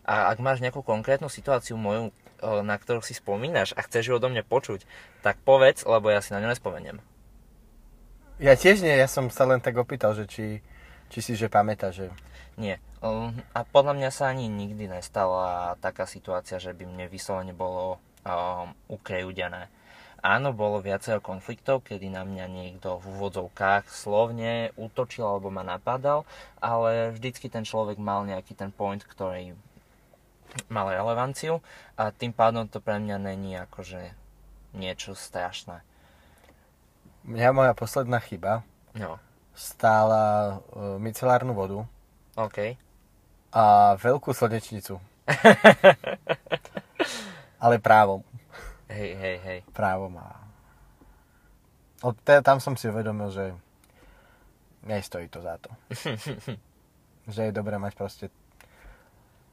[0.03, 2.11] A ak máš nejakú konkrétnu situáciu moju,
[2.43, 4.83] na ktorú si spomínaš a chceš ju odo mňa počuť,
[5.23, 6.99] tak povedz, lebo ja si na ňu nespomeniem.
[8.43, 10.59] Ja tiež nie, ja som sa len tak opýtal, že či,
[11.07, 12.11] či si že pamätá, že...
[12.59, 12.83] Nie.
[12.99, 18.03] Um, A podľa mňa sa ani nikdy nestala taká situácia, že by mne vyslovene bolo
[18.23, 19.69] um, ukrejudené.
[20.23, 26.23] Áno, bolo viacero konfliktov, kedy na mňa niekto v úvodzovkách slovne útočil alebo ma napadal,
[26.63, 29.51] ale vždycky ten človek mal nejaký ten point, ktorý
[30.71, 31.59] mal relevanciu
[31.99, 34.15] a tým pádom to pre mňa není akože
[34.71, 35.83] niečo strašné.
[37.27, 39.17] Mňa moja posledná chyba No,
[39.57, 41.81] stála uh, micelárnu vodu
[42.37, 42.77] OK.
[43.49, 43.63] a
[43.97, 45.01] veľkú slnečnicu.
[47.63, 48.19] Ale právom.
[48.91, 49.59] Hej, hej, hej.
[49.71, 50.35] Právom a...
[52.03, 53.55] Od te, tam som si uvedomil, že
[54.83, 55.71] nestojí to za to.
[57.33, 58.27] že je dobré mať proste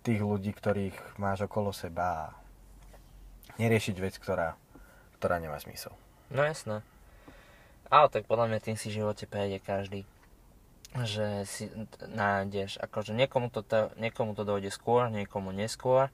[0.03, 2.25] tých ľudí, ktorých máš okolo seba a
[3.62, 4.59] neriešiť vec, ktorá,
[5.23, 5.94] ktorá nemá zmysel.
[6.35, 6.83] No jasné.
[7.87, 10.03] Ale tak podľa mňa tým si v živote prejde každý.
[11.07, 11.70] že si
[12.03, 16.11] nájdeš, akože niekomu to, to, niekomu to dojde skôr, niekomu neskôr.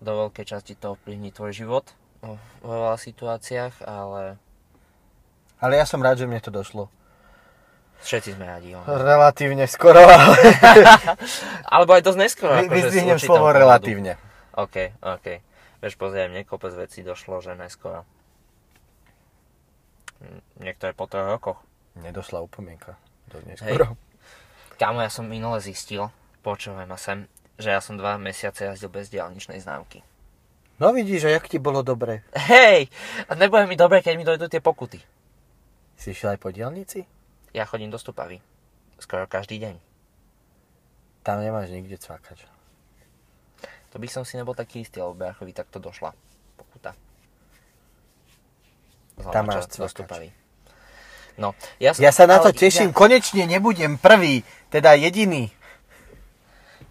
[0.00, 1.84] Do veľkej časti to ovplyvní tvoj život
[2.20, 4.36] vo veľa situáciách, ale
[5.56, 6.88] Ale ja som rád, že mne to došlo.
[8.00, 8.72] všetci sme radi.
[8.72, 8.80] Jo.
[8.82, 10.36] Relatívne skoro, ale
[11.72, 12.52] Alebo aj dosť neskoro.
[12.54, 13.58] vy- akože vyzdvihnem slovo pohľadu.
[13.58, 14.12] relatívne.
[14.54, 15.26] OK, OK.
[15.78, 18.04] Vieš, pozriem, mne kopec vecí došlo, že neskoro.
[20.18, 21.58] Hm, Niektoré po troch rokoch.
[21.94, 22.96] Nedošla upomienka.
[23.26, 23.96] Do neskoro.
[24.76, 26.08] Kámo, ja som minule zistil,
[26.40, 27.28] počúvaj ma sem,
[27.60, 30.00] že ja som dva mesiace jazdil bez diálničnej známky.
[30.80, 32.24] No vidíš, že jak ti bolo dobre.
[32.32, 32.88] Hej!
[33.28, 34.96] A nebude mi dobre, keď mi dojdú tie pokuty.
[36.00, 37.04] Si išiel aj po diálnici?
[37.52, 38.40] Ja chodím do Stupavy.
[38.96, 39.76] Skoro každý deň.
[41.20, 42.48] Tam nemáš nikde cvakať.
[43.92, 46.16] To by som si nebol taký istý, lebo Brachovi takto došla
[46.56, 46.96] pokuta.
[49.20, 49.92] Zlamača Tam máš do cvakač.
[49.92, 50.28] Stupavy.
[51.36, 52.96] No, ja, som, Ja sa na to ale teším.
[52.96, 55.52] Konečne nebudem prvý, teda jediný.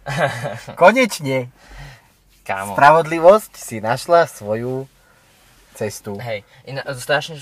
[0.80, 1.52] Konečne.
[2.42, 2.74] Kámo.
[2.74, 4.88] Spravodlivosť si našla svoju
[5.76, 6.18] cestu.
[6.18, 7.38] Hej, iná, strašne,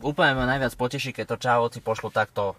[0.00, 2.54] úplne ma najviac poteší, keď to čávovci pošlu takto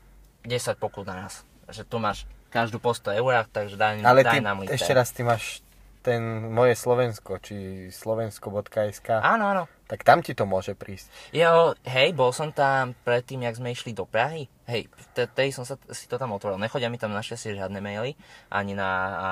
[0.45, 1.41] 10 pokut na nás.
[1.69, 4.75] Že tu máš každú po 100 eurách, takže daj, Ale daj ty, nám liter.
[4.75, 5.61] ešte raz, ty máš
[5.99, 9.63] ten moje Slovensko, či slovensko.sk, Áno, áno.
[9.85, 11.11] tak tam ti to môže prísť.
[11.35, 14.47] Jo, hej, bol som tam predtým, jak sme išli do Prahy.
[14.65, 16.55] Hej, vtedy som sa, si to tam otvoril.
[16.55, 18.15] Nechodia mi tam našťastie žiadne maily,
[18.47, 19.29] ani na a,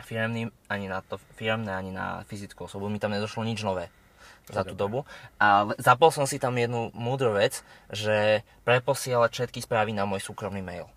[0.00, 2.88] firemný, ani na to firemné, ani na fyzickú osobu.
[2.88, 3.92] Mi tam nedošlo nič nové
[4.48, 5.04] za tú dobu.
[5.36, 7.60] A zapol som si tam jednu múdru vec,
[7.92, 10.88] že preposielať všetky správy na môj súkromný mail.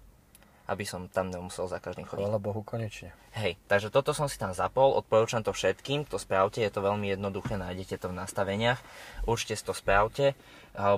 [0.72, 2.24] Aby som tam nemusel za každým chodiť.
[2.24, 3.12] Chvala Bohu, konečne.
[3.36, 7.12] Hej, takže toto som si tam zapol, odporúčam to všetkým, to spravte, je to veľmi
[7.12, 8.80] jednoduché, nájdete to v nastaveniach,
[9.28, 10.32] určite si to spravte,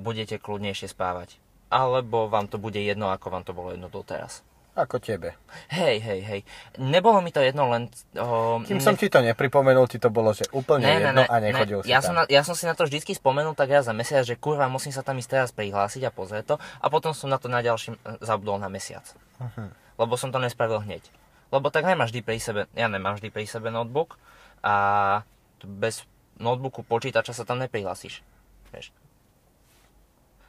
[0.05, 1.41] budete kľudnejšie spávať.
[1.73, 4.45] Alebo vám to bude jedno, ako vám to bolo jedno doteraz.
[4.73, 5.37] Ako tebe.
[5.69, 6.41] Hej, hej, hej.
[6.81, 7.93] Nebolo mi to jedno len...
[8.17, 11.25] O, Kým som ti to nepripomenul, ti to bolo, že úplne Ne, ne, jedno ne,
[11.29, 11.85] a nechodil ne.
[11.85, 12.09] si ja tam.
[12.09, 14.65] Som na, ja som si na to vždycky spomenul tak raz za mesiac, že kurva,
[14.73, 16.55] musím sa tam ísť teraz prihlásiť a pozrieť to.
[16.81, 19.05] A potom som na to na ďalším e, zabudol na mesiac.
[19.37, 19.69] Mhm.
[20.01, 21.05] Lebo som to nespravil hneď.
[21.53, 24.17] Lebo tak nemáš vždy pri sebe, ja nemám vždy pri sebe notebook
[24.65, 25.21] a
[25.61, 26.01] bez
[26.41, 28.25] notebooku počítača sa tam neprihlasíš.
[28.73, 28.89] Vieš.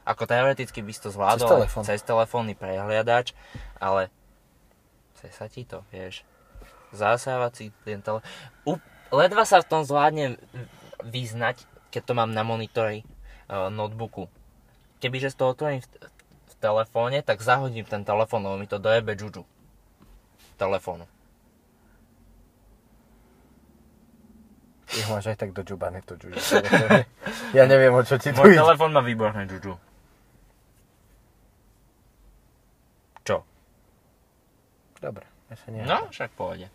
[0.05, 1.83] Ako teoreticky by si to zvládol Cez telefón.
[1.83, 3.33] cez telefónny prehliadač,
[3.81, 4.13] ale
[5.17, 6.21] chce sa ti to, vieš.
[6.93, 8.25] Zasávať si ten telefón.
[9.09, 10.37] Ledva sa v tom zvládnem
[11.01, 13.01] vyznať, keď to mám na monitori
[13.49, 14.29] uh, notebooku.
[15.01, 15.89] Kebyže si to otvorím v,
[16.49, 19.43] v telefóne, tak zahodím ten telefón, lebo mi to dojebe džudžu.
[20.55, 21.09] Telefónu.
[24.95, 26.39] Ho máš aj tak dodžubané to džuži.
[27.57, 29.75] ja neviem, o čo ti tu Môj telefón má výborné džudžu.
[33.27, 33.43] Čo?
[35.05, 35.85] Dobre, ja sa neviem.
[35.85, 36.65] No, však pohode.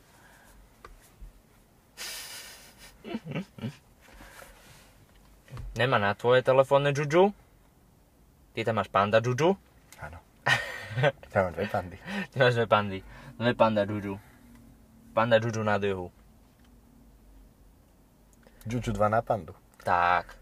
[5.75, 7.35] Nemá na tvoje telefónne džudžu?
[8.55, 9.59] Ty tam máš panda džudžu?
[9.99, 10.23] Áno.
[11.31, 11.99] Ja mám dve pandy.
[12.31, 12.99] Ty máš dve pandy.
[13.35, 14.15] Dve panda džudžu.
[15.11, 16.11] Panda džudžu na juhu.
[18.63, 19.55] Džuču 2 na pandu.
[19.83, 20.39] Tak.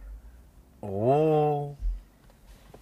[0.85, 1.77] Uuu.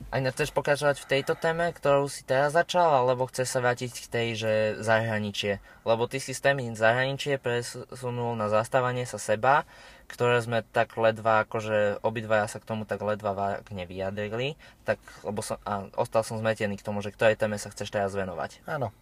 [0.07, 4.07] A chceš pokračovať v tejto téme, ktorú si teraz začal, alebo chceš sa vrátiť k
[4.07, 5.59] tej, že zahraničie?
[5.83, 9.67] Lebo ty si z témy zahraničie presunul na zastávanie sa seba,
[10.07, 14.55] ktoré sme tak ledva, akože obidvaja sa k tomu tak ledva vágne vyjadrili,
[14.87, 18.15] tak, lebo som, a ostal som zmetený k tomu, že ktorej téme sa chceš teraz
[18.15, 18.63] venovať.
[18.71, 18.95] Áno.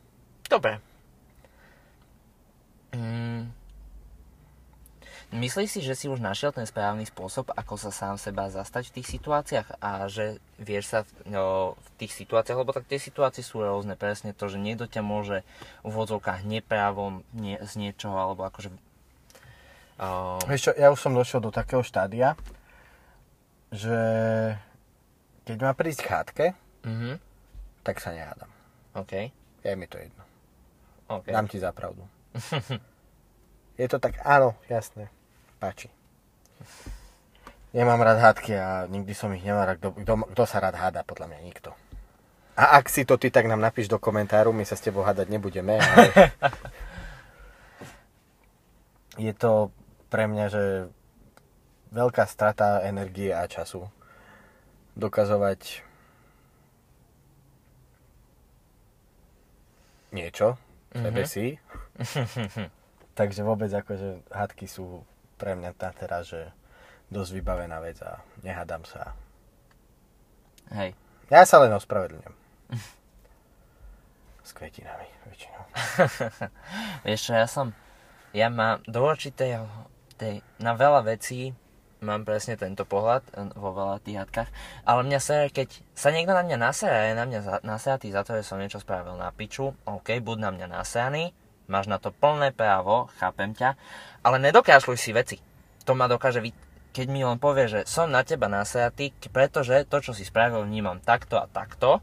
[0.49, 0.81] Dobre.
[2.97, 3.24] Mm.
[5.35, 8.95] Myslíš si, že si už našiel ten správny spôsob, ako sa sám seba zastať v
[9.03, 13.43] tých situáciách a že vieš sa v, no, v tých situáciách, lebo tak tie situácie
[13.43, 15.43] sú rôzne, presne to, že niekto ťa môže
[15.83, 18.71] v úvodzovkách neprávom nie, z niečoho, alebo akože...
[19.99, 22.39] Uh, Vieš čo, ja už som došiel do takého štádia,
[23.75, 23.99] že
[25.51, 26.47] keď má prísť k chátke,
[26.87, 27.19] mhm,
[27.83, 28.55] tak sa nehádam.
[28.95, 29.35] OK,
[29.67, 30.23] Je mi to jedno.
[31.11, 31.27] OK.
[31.27, 32.07] Dám ti za pravdu.
[33.83, 35.11] Je to tak, áno, jasné.
[35.65, 35.89] Páči.
[37.73, 39.81] Nemám rád hádky a nikdy som ich nemal rád.
[39.81, 41.09] Kto, sa rád háda?
[41.09, 41.73] Podľa mňa nikto.
[42.53, 45.33] A ak si to ty, tak nám napíš do komentáru, my sa s tebou hádať
[45.33, 45.81] nebudeme.
[45.81, 46.05] Ale...
[49.25, 49.73] Je to
[50.13, 50.65] pre mňa, že
[51.97, 53.89] veľká strata energie a času
[55.01, 55.81] dokazovať
[60.13, 60.61] niečo,
[60.93, 61.31] sebe Mhm.
[61.33, 61.57] si.
[63.19, 66.51] Takže vôbec akože hádky sú pre mňa tá teraz, že
[67.13, 69.15] dosť vybavená vec a nehádam sa.
[70.73, 70.97] Hej.
[71.29, 72.35] Ja sa len ospravedlňujem.
[74.49, 75.65] S kvetinami väčšinou.
[77.09, 77.73] Vieš čo, ja som,
[78.37, 79.63] ja mám do určitej,
[80.21, 81.57] tej, na veľa vecí
[82.05, 84.51] mám presne tento pohľad eh, vo veľa tých hádkach,
[84.85, 88.23] ale mňa sere, keď sa niekto na mňa nasera, je na mňa za, naseratý za
[88.23, 91.33] to, že som niečo spravil na piču, OK, buď na mňa naseraný,
[91.67, 93.77] máš na to plné právo, chápem ťa,
[94.25, 95.37] ale nedokážuj si veci.
[95.85, 96.51] To ma dokáže, vy,
[96.97, 101.01] keď mi len povie, že som na teba naseratý, pretože to, čo si spravil, vnímam
[101.01, 102.01] takto a takto,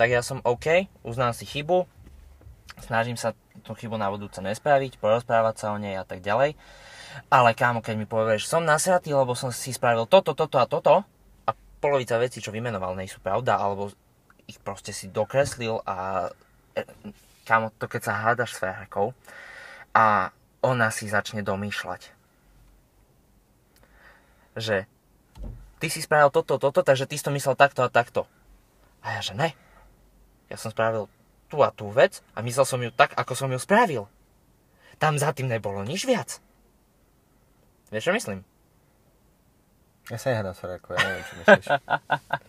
[0.00, 1.84] tak ja som OK, uznám si chybu,
[2.80, 6.56] snažím sa tú chybu na budúce nespraviť, porozprávať sa o nej a tak ďalej.
[7.28, 11.04] Ale kámo, keď mi povieš, som nasratý, lebo som si spravil toto, toto a toto
[11.44, 11.50] a
[11.82, 13.92] polovica vecí, čo vymenoval, nie sú pravda, alebo
[14.48, 16.30] ich proste si dokreslil a
[16.74, 16.82] e,
[17.50, 19.10] kámo, to keď sa hádaš s frajerkou
[19.90, 20.30] a
[20.62, 22.14] ona si začne domýšľať.
[24.54, 24.86] Že
[25.82, 28.30] ty si spravil toto, toto, takže ty si to myslel takto a takto.
[29.02, 29.50] A ja že ne.
[30.46, 31.10] Ja som spravil
[31.50, 34.06] tú a tú vec a myslel som ju tak, ako som ju spravil.
[35.02, 36.38] Tam za tým nebolo nič viac.
[37.90, 38.46] Vieš, čo myslím?
[40.10, 41.66] Ja sa nehádam s ja neviem, čo myslíš.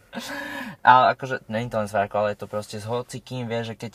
[0.89, 3.93] ale akože, není to len s ale je to proste s hocikým, vieš, že keď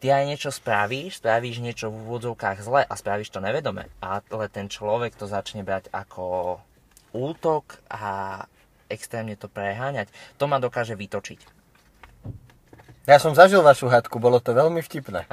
[0.00, 4.66] ty aj niečo spravíš, spravíš niečo v úvodzovkách zle a spravíš to nevedome, ale ten
[4.66, 6.56] človek to začne brať ako
[7.12, 8.42] útok a
[8.88, 10.08] extrémne to preháňať,
[10.40, 11.60] to ma dokáže vytočiť.
[13.08, 15.24] Ja som zažil vašu hadku, bolo to veľmi vtipné.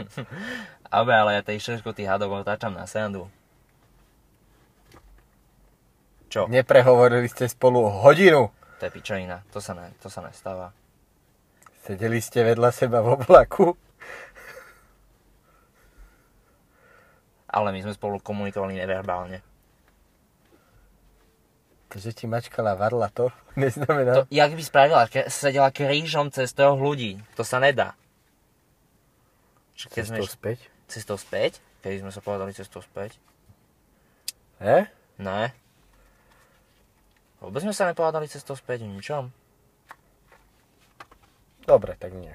[0.86, 3.28] Dobre, ale ja tej šeško tých hadov otáčam na sendu.
[6.30, 6.46] Čo?
[6.48, 8.48] Neprehovorili ste spolu hodinu.
[8.80, 10.72] To je pičovina, to sa, ne, to sa nestáva.
[11.86, 13.78] Sedeli ste vedľa seba v oblaku.
[17.46, 19.38] Ale my sme spolu komunikovali neverbálne.
[21.94, 24.26] To, že ti mačkala varla, to neznamená...
[24.26, 27.22] To, jak by spravila, ke, sedela krížom cez troch ľudí.
[27.38, 27.94] To sa nedá.
[29.78, 30.34] Čiže keď cestou sme...
[30.34, 30.58] späť?
[30.90, 31.52] Cestou späť?
[31.86, 33.14] Keď sme sa povedali cestou späť.
[34.58, 34.90] E?
[35.22, 35.54] Ne.
[37.38, 39.30] Vôbec sme sa nepovedali cestou späť v ničom.
[41.66, 42.32] Dobre, tak nie.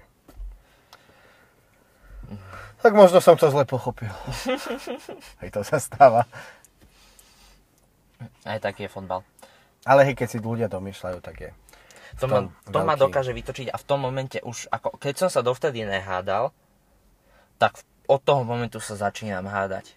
[2.82, 4.12] Tak možno som to zle pochopil.
[5.41, 6.28] Aj to sa stáva.
[8.44, 9.24] Aj taký je fotbal.
[9.86, 11.52] Ale hej, keď si ľudia domýšľajú, tak je.
[12.20, 15.41] To, ma, to ma dokáže vytočiť a v tom momente už, ako, keď som sa
[15.41, 16.52] dovtedy nehádal,
[17.56, 19.96] tak od toho momentu sa začínam hádať.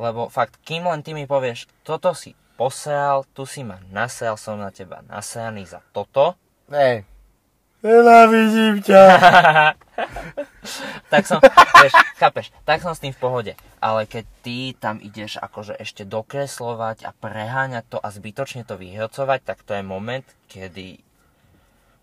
[0.00, 4.58] Lebo fakt, kým len ty mi povieš, toto si posral, tu si ma nasral, som
[4.58, 6.34] na teba nasraný za toto.
[6.68, 7.06] Ne.
[7.80, 9.04] Nenávidím ťa.
[11.12, 11.40] tak som,
[11.80, 13.52] vieš, chápeš, tak som s tým v pohode.
[13.80, 19.40] Ale keď ty tam ideš akože ešte dokreslovať a preháňať to a zbytočne to vyhrocovať,
[19.40, 21.00] tak to je moment, kedy...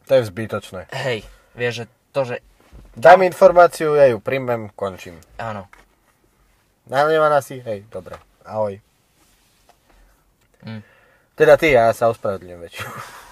[0.09, 0.89] To je zbytočné.
[0.97, 1.21] Hej,
[1.53, 2.35] vieš, že to, že...
[2.97, 5.21] Dám informáciu, ja ju príjmem, končím.
[5.37, 5.69] Áno.
[6.89, 7.61] Nahnevaná si?
[7.61, 8.17] Hej, dobre.
[8.41, 8.81] Ahoj.
[10.65, 10.81] Hm.
[11.37, 13.26] Teda ty, ja sa ospravedlňujem väčšinou.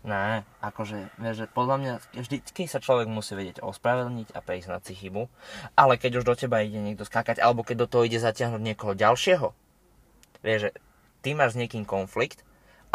[0.00, 1.92] Ne, akože, vieš, že podľa mňa
[2.24, 5.28] vždycky sa človek musí vedieť ospravedlniť a priznať si chybu,
[5.76, 8.96] ale keď už do teba ide niekto skákať, alebo keď do toho ide zatiahnuť niekoho
[8.96, 9.52] ďalšieho,
[10.40, 10.70] vieš, že
[11.20, 12.40] ty máš s niekým konflikt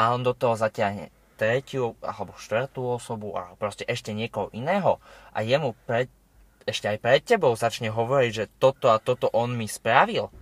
[0.01, 4.97] a on do toho zatiahne tretiu alebo štvrtú osobu a proste ešte niekoho iného
[5.29, 6.09] a jemu pred,
[6.65, 10.33] ešte aj pred tebou začne hovoriť, že toto a toto on mi spravil,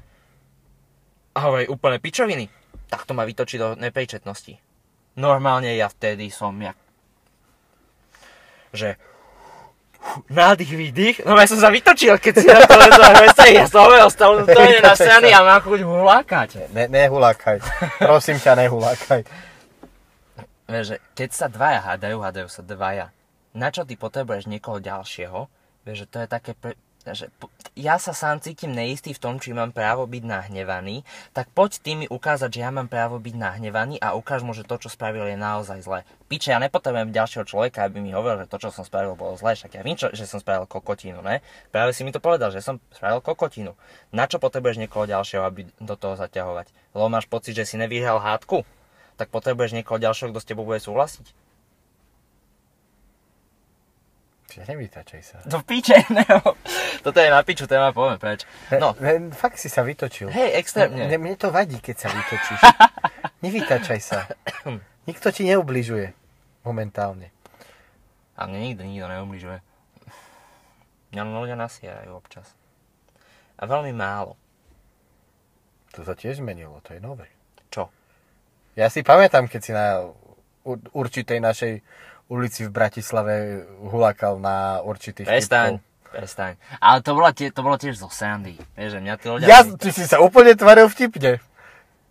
[1.33, 2.45] a hovorí úplne pičoviny,
[2.87, 4.72] tak to ma vytočí do nepríčetnosti.
[5.13, 6.77] Normálne ja vtedy som jak...
[8.73, 8.97] Že...
[10.27, 11.15] Nádych, výdych.
[11.23, 13.07] No ja som sa vytočil, keď si na to lezol
[13.55, 16.49] Ja som hovoril, to je na strany a mám chuť hulákať.
[16.75, 17.63] Ne, nehulákaj.
[18.03, 19.21] Prosím ťa, nehulákaj.
[20.67, 23.15] Vieš, že keď sa dvaja hádajú, hádajú sa dvaja.
[23.55, 25.47] Na čo ty potrebuješ niekoho ďalšieho?
[25.87, 26.51] Vieš, že to je také...
[26.57, 26.75] Pre
[27.11, 27.27] že
[27.75, 31.03] ja sa sám cítim neistý v tom, či mám právo byť nahnevaný,
[31.35, 34.63] tak poď ty mi ukázať, že ja mám právo byť nahnevaný a ukáž mu, že
[34.63, 36.07] to, čo spravil, je naozaj zlé.
[36.31, 39.59] Piče, ja nepotrebujem ďalšieho človeka, aby mi hovoril, že to, čo som spravil, bolo zlé.
[39.59, 41.43] Však ja viem, čo, že som spravil kokotinu, ne?
[41.75, 43.75] Práve si mi to povedal, že som spravil kokotinu.
[44.15, 46.71] Na čo potrebuješ niekoho ďalšieho, aby do toho zaťahovať?
[46.95, 48.63] Lebo máš pocit, že si nevyhral hádku?
[49.19, 51.42] Tak potrebuješ niekoho ďalšieho, kto s tebou bude súhlasiť?
[54.53, 55.41] Čiže nevytačaj sa.
[55.49, 56.21] To piče, ne.
[57.01, 58.45] Toto je na piču téma, poviem preč.
[58.69, 58.93] No.
[59.01, 60.29] Ne, fakt si sa vytočil.
[60.29, 61.09] Hej, extrémne.
[61.09, 62.61] Ne, mne to vadí, keď sa vytočíš.
[63.49, 64.29] Nevytačaj sa.
[65.09, 66.13] Nikto ti neubližuje.
[66.69, 67.33] Momentálne.
[68.37, 69.57] A mne nikto nikto neubližuje.
[71.17, 72.45] Mňa ľudia nasierajú občas.
[73.57, 74.37] A veľmi málo.
[75.97, 77.25] To sa tiež zmenilo, to je nové.
[77.73, 77.89] Čo?
[78.77, 80.13] Ja si pamätám, keď si na
[80.93, 81.73] určitej našej
[82.33, 85.77] ulici v Bratislave hulakal na určitých Prestaň,
[86.09, 86.57] prestaň.
[86.79, 88.57] Ale to bolo, tie, to bolo tiež zo Sandy.
[88.73, 89.45] Vieš, mňa tí ľudia...
[89.45, 91.37] Ja, ty si sa úplne tvaril vtipne.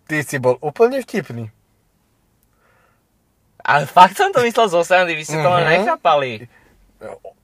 [0.03, 1.51] Ty si bol úplne vtipný.
[3.59, 5.71] Ale fakt som to myslel zo Sandy, vy ste to len Mhm.
[5.73, 6.31] nechápali.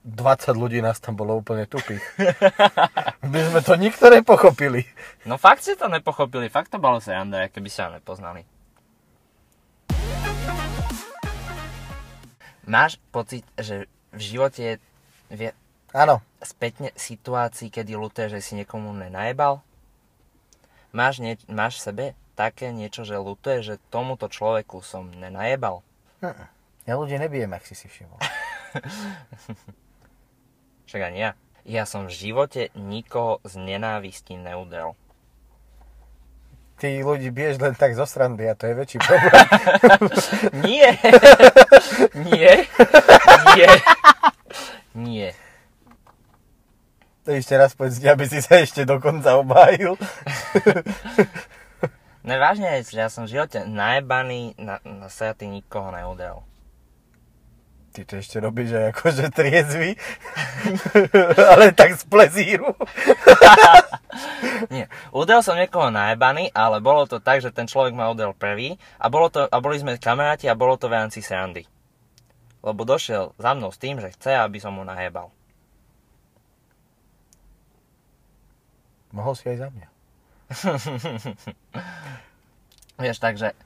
[0.00, 2.00] 20 ľudí nás tam bolo úplne tupých.
[3.22, 4.88] My sme to nikto nepochopili.
[5.24, 8.48] No fakt ste to nepochopili, fakt to bolo sranda, keby sa nepoznali.
[12.70, 14.74] Máš pocit, že v živote je
[15.34, 15.50] vie,
[15.90, 19.58] Áno, spätne situácií, kedy ľutuješ, že si niekomu nenajebal?
[20.94, 22.04] Máš, nie, máš v sebe
[22.38, 25.82] také niečo, že ľutuješ, že tomuto človeku som nenajebal?
[26.86, 28.22] ja ľudí nebijem, ak si si všimol.
[30.86, 31.30] Však ani ja.
[31.66, 34.94] Ja som v živote nikoho z nenávisti neudel.
[36.80, 39.46] Ty ľudí biješ len tak zo srandy a to je väčší problém.
[40.64, 40.96] Nie!
[42.16, 42.52] Nie!
[43.52, 43.70] Nie!
[44.96, 45.30] Nie.
[47.28, 50.00] To ešte raz povedz, aby si sa ešte dokonca obhájil.
[52.20, 56.44] Ne, vážne, že ja som v živote najebaný, na, na sajatý nikoho neudel.
[57.90, 59.98] Ty to ešte robíš aj akože triezvy.
[61.50, 62.70] Ale tak z plezíru.
[64.74, 68.76] Nie, udel som niekoho najebaný, ale bolo to tak, že ten človek ma udel prvý
[68.98, 71.64] a, bolo to, a boli sme kamaráti a bolo to v rámci srandy.
[72.60, 75.32] Lebo došiel za mnou s tým, že chce, aby som mu najebal.
[79.10, 79.88] Mohol si aj za mňa.
[83.02, 83.56] Vieš, takže...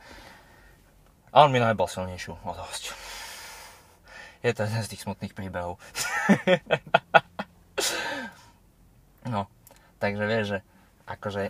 [1.35, 2.95] On mi najebal silnejšiu o dosť.
[4.45, 5.81] Je to jeden z tých smutných príbehov.
[9.33, 9.49] no,
[9.97, 10.59] takže vieš, že
[11.09, 11.49] akože...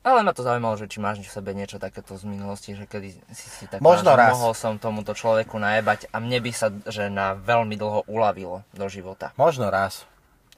[0.00, 3.14] Ale ma to zaujímalo, že či máš v sebe niečo takéto z minulosti, že kedy
[3.30, 4.34] si si tak Možno raz.
[4.34, 8.86] mohol som tomuto človeku najebať a mne by sa, že na veľmi dlho uľavilo do
[8.90, 9.30] života.
[9.38, 10.02] Možno raz.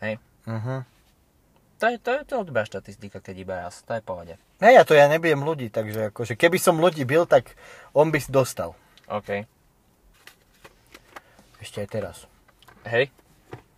[0.01, 0.17] Hej?
[0.49, 0.89] Mhm.
[1.83, 3.83] To je, to je, to dobrá štatistika, keď iba raz.
[3.91, 4.39] To je pohode.
[4.63, 7.59] Ne, ja to ja nebijem ľudí, takže akože keby som ľudí bil, tak
[7.91, 8.79] on by si dostal.
[9.11, 9.43] OK.
[11.63, 12.17] Ešte aj teraz.
[12.91, 13.15] Hej?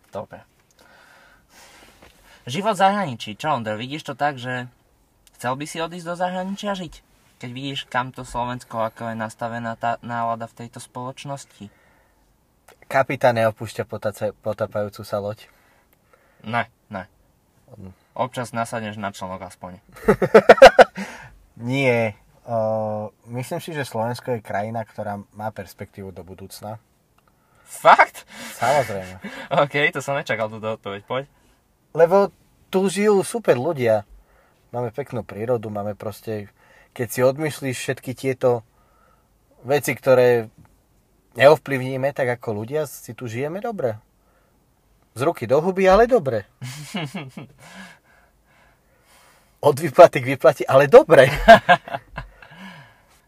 [0.09, 0.41] Dobre.
[2.49, 3.37] Život v zahraničí.
[3.37, 4.73] Čo, Ondro, vidíš to tak, že
[5.37, 6.95] chcel by si odísť do zahraničia žiť?
[7.45, 11.69] Keď vidíš, kam to Slovensko, ako je nastavená tá nálada v tejto spoločnosti?
[12.89, 15.45] Kapitán neopúšťa potace, potapajúcu sa loď.
[16.41, 17.05] Ne, ne.
[18.17, 19.81] Občas nasadneš na člnok aspoň.
[21.61, 22.17] Nie.
[22.45, 26.81] O, myslím si, že Slovensko je krajina, ktorá má perspektívu do budúcna.
[27.65, 28.29] Fakt?
[28.61, 29.25] Samozrejme.
[29.65, 31.01] OK, to som nečakal túto odpoveď.
[31.09, 31.25] Poď.
[31.97, 32.29] Lebo
[32.69, 34.05] tu žijú super ľudia.
[34.71, 36.53] Máme peknú prírodu, máme proste...
[36.95, 38.63] Keď si odmyslíš všetky tieto
[39.67, 40.47] veci, ktoré
[41.35, 43.99] neovplyvníme, tak ako ľudia si tu žijeme dobre.
[45.19, 46.47] Z ruky do huby, ale dobre.
[49.67, 51.27] Od výplaty k výplati, ale dobre.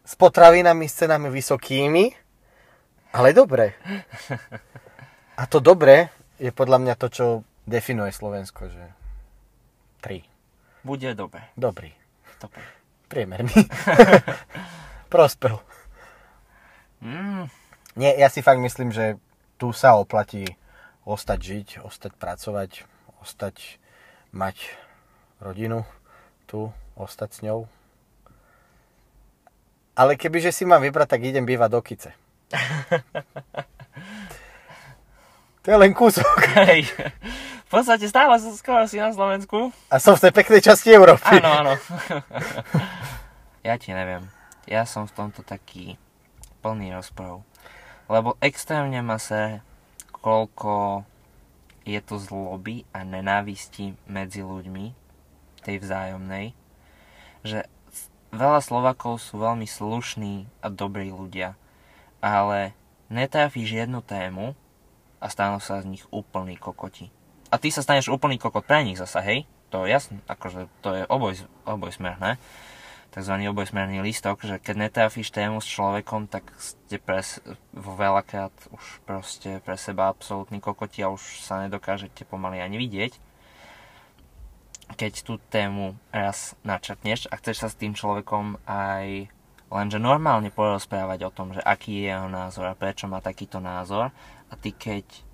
[0.07, 2.26] S potravinami, s cenami vysokými,
[3.17, 3.73] ale dobre.
[5.41, 7.27] A to dobre je podľa mňa to, čo
[7.65, 8.85] definuje Slovensko, že
[10.05, 10.21] 3.
[10.85, 11.49] Bude dobre.
[11.57, 11.97] Dobrý.
[12.37, 12.61] Dobre.
[13.09, 13.57] Priemerný.
[15.13, 15.57] Prospel.
[17.01, 17.49] Mm,
[17.97, 19.17] Nie, ja si fakt myslím, že
[19.57, 20.45] tu sa oplatí
[21.09, 22.71] ostať žiť, ostať pracovať,
[23.25, 23.81] ostať
[24.37, 24.57] mať
[25.41, 25.89] rodinu
[26.45, 27.61] tu, ostať s ňou.
[29.97, 32.11] Ale kebyže si mám vybrať, tak idem bývať do Kice.
[35.63, 36.39] to je len kúsok.
[36.67, 36.91] hej.
[37.67, 39.75] V podstate stále som skoro si na Slovensku.
[39.91, 41.43] A som v tej peknej časti Európy.
[41.43, 41.75] Áno, áno.
[43.67, 44.23] ja ti neviem.
[44.71, 45.99] Ja som v tomto taký
[46.63, 47.43] plný rozprov.
[48.07, 49.67] Lebo extrémne ma sa
[50.23, 51.03] koľko
[51.87, 54.91] je tu zloby a nenávisti medzi ľuďmi,
[55.63, 56.51] tej vzájomnej,
[57.47, 57.71] že
[58.35, 61.55] veľa Slovakov sú veľmi slušní a dobrí ľudia,
[62.27, 62.75] ale
[63.07, 64.59] netrafíš jednu tému
[65.23, 67.15] a stanú sa z nich úplný kokoti.
[67.55, 69.47] A ty sa staneš úplný kokot pre nich zasa, hej?
[69.71, 72.43] To je jasné, akože to je oboj, obojsmerné.
[73.15, 77.41] Takzvaný obojsmerný listok, že keď netrafíš tému s človekom, tak ste pres,
[77.73, 83.13] vo veľakrát už proste pre seba absolútny kokoti a už sa nedokážete pomaly ani vidieť.
[85.01, 89.33] Keď tú tému raz načrtneš a chceš sa s tým človekom aj
[89.71, 94.15] lenže normálne porozprávať o tom, že aký je jeho názor a prečo má takýto názor
[94.47, 95.27] a ty keď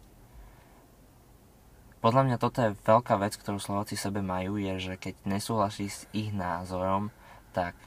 [2.03, 6.11] podľa mňa toto je veľká vec, ktorú Slováci sebe majú, je, že keď nesúhlasí s
[6.11, 7.15] ich názorom,
[7.55, 7.79] tak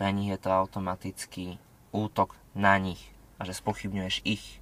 [0.00, 1.60] pre nich je to automatický
[1.92, 3.12] útok na nich.
[3.38, 4.58] a že spochybňuješ ich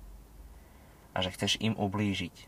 [1.17, 2.45] a že chceš im ublížiť.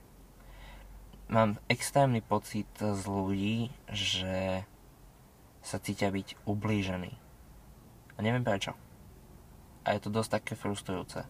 [1.32, 4.68] Mám extrémny pocit z ľudí, že
[5.64, 7.16] sa cítia byť ublížení.
[8.19, 8.75] A neviem prečo.
[9.87, 11.23] A je to dosť také frustrujúce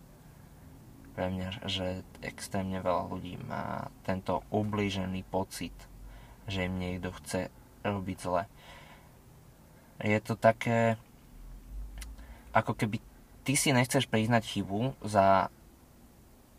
[1.19, 5.75] pre mňa, že extrémne veľa ľudí má tento ublížený pocit,
[6.47, 7.51] že im niekto chce
[7.83, 8.47] robiť zle.
[9.99, 10.95] Je to také,
[12.55, 13.03] ako keby
[13.43, 15.51] ty si nechceš priznať chybu za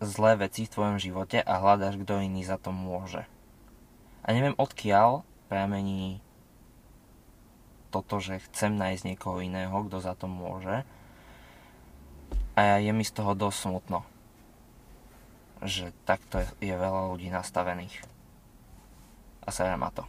[0.04, 3.24] zlé veci v tvojom živote a hľadáš, kto iný za to môže.
[4.28, 6.20] A neviem odkiaľ pramení
[7.90, 10.86] toto, že chcem nájsť niekoho iného, kto za to môže.
[12.54, 14.06] A je mi z toho dosť smutno
[15.64, 18.00] že takto je veľa ľudí nastavených.
[19.44, 20.08] A sa ma to.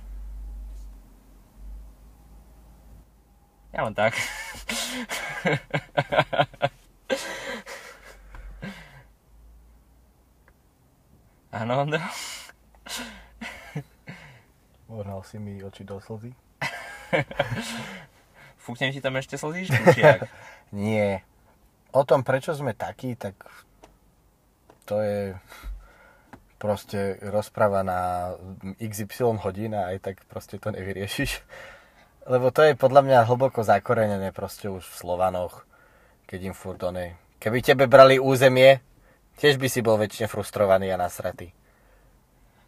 [3.71, 4.15] Ja len tak.
[11.51, 11.99] Áno, Ondo?
[14.91, 16.35] Ohnal si mi oči do slzy?
[18.65, 20.29] Fúknem ti tam ešte či jak?
[20.75, 21.27] Nie.
[21.91, 23.35] O tom, prečo sme takí, tak
[24.87, 25.35] to je
[26.61, 28.31] proste rozpráva na
[28.79, 31.41] XY hodín a aj tak proste to nevyriešiš.
[32.33, 35.65] Lebo to je podľa mňa hlboko zakorenené proste už v Slovanoch,
[36.29, 37.17] keď im furt one...
[37.41, 38.85] Keby tebe brali územie,
[39.41, 41.57] tiež by si bol väčšine frustrovaný a nasratý.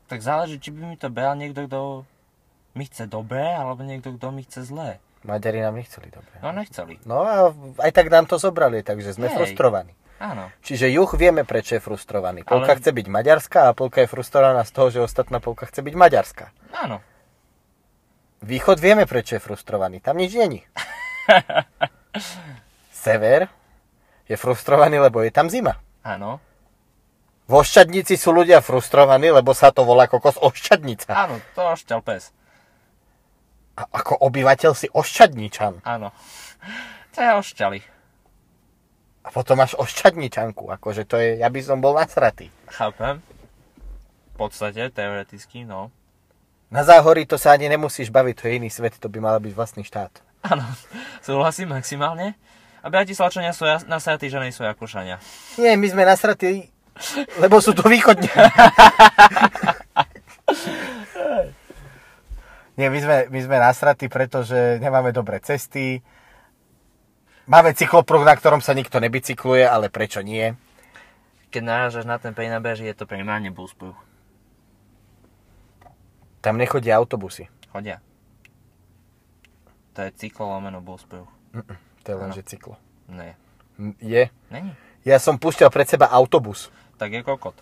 [0.09, 2.09] Tak záleží, či by mi to bral niekto, kto
[2.75, 5.01] mi chce dobré, alebo niekto, kto mi chce zlé.
[5.23, 6.35] Maďari nám nechceli dobre.
[6.43, 6.99] No nechceli.
[7.07, 9.37] No a aj tak nám to zobrali, takže sme Hej.
[9.39, 9.95] frustrovaní.
[10.23, 10.51] Áno.
[10.63, 12.47] Čiže juh vieme, prečo je frustrovaný.
[12.47, 12.79] Polka Ale...
[12.79, 16.47] chce byť maďarská a polka je frustrovaná z toho, že ostatná polka chce byť maďarská.
[16.79, 17.03] Áno.
[18.43, 20.03] Východ vieme, prečo je frustrovaný.
[20.03, 20.63] Tam nič není.
[23.03, 23.51] Sever
[24.27, 25.79] je frustrovaný, lebo je tam zima.
[26.03, 26.39] Áno.
[27.51, 31.11] V Ošťadnici sú ľudia frustrovaní, lebo sa to volá kokos Ošťadnica.
[31.15, 32.31] Áno, to ošťal pes.
[33.77, 35.81] A ako obyvateľ si Ošťadničan.
[35.85, 36.13] Áno.
[37.13, 37.79] To je ošťali.
[39.23, 42.51] A potom máš ošťadničanku, akože to je, ja by som bol nasratý.
[42.67, 43.23] Chápem.
[44.33, 45.95] V podstate, teoreticky, no.
[46.73, 49.53] Na záhorí to sa ani nemusíš baviť, to je iný svet, to by mal byť
[49.55, 50.11] vlastný štát.
[50.43, 50.67] Áno,
[51.27, 52.35] súhlasím maximálne.
[52.83, 55.23] A Bratislavčania sú nasratí, že nejsú Jakúšania.
[55.55, 56.67] Nie, my sme nasratí,
[57.39, 58.27] lebo sú to východne.
[62.81, 66.01] Nie, my sme, my sme nasratí, pretože nemáme dobré cesty,
[67.43, 70.55] Máme cyklopruh, na ktorom sa nikto nebicykluje, ale prečo nie?
[71.51, 73.99] Keď narážaš na ten prienabež, je to primárne buspruh.
[76.39, 77.51] Tam nechodia autobusy.
[77.75, 77.99] Chodia.
[79.99, 81.27] To je cyklo lomeno buspruh.
[82.03, 82.79] To je len, že cyklo.
[83.11, 83.35] Nie.
[83.99, 84.31] Je?
[84.55, 84.73] Není.
[85.03, 86.71] Ja som púšťal pred seba autobus.
[86.95, 87.59] Tak je kokot.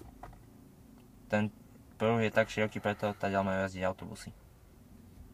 [1.33, 1.49] Ten
[1.97, 4.29] pruh je tak široký, preto ďalej majú jazdiť autobusy.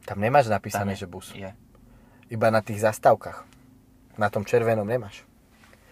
[0.06, 1.26] Tam nemáš napísané, Tam je, že bus.
[1.34, 1.50] Je.
[2.30, 3.42] Iba na tých zastávkach.
[4.14, 5.26] Na tom červenom nemáš.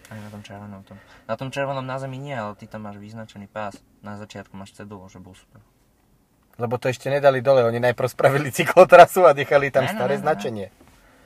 [0.07, 0.81] Aj na tom červenom.
[0.87, 0.97] Tom.
[1.27, 3.75] Na tom červenom na zemi nie, ale ty tam máš vyznačený pás.
[3.99, 5.43] Na začiatku máš cedulu, že bus.
[6.55, 10.19] Lebo to ešte nedali dole, oni najprv spravili cyklotrasu a nechali tam ne, staré ne,
[10.19, 10.67] ne, značenie.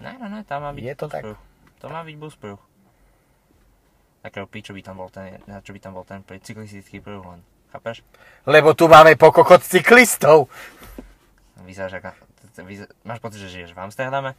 [0.02, 1.24] Ne, ne, ne, tam má byť Je to tak?
[1.80, 2.58] To má byť bus pruh.
[4.26, 7.46] Takého pičo by tam bol ten, na čo by tam bol ten cyklistický pruh len.
[7.70, 8.02] Chápeš?
[8.50, 10.50] Lebo tu máme pokokot cyklistov.
[11.62, 12.29] Vyzeráš ako...
[13.06, 14.34] Máš pocit, že žiješ v Amsterdame?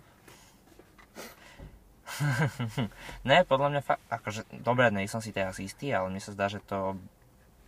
[3.29, 6.51] ne, podľa mňa fakt, akože, dobre, nej som si teraz istý, ale mne sa zdá,
[6.51, 6.99] že to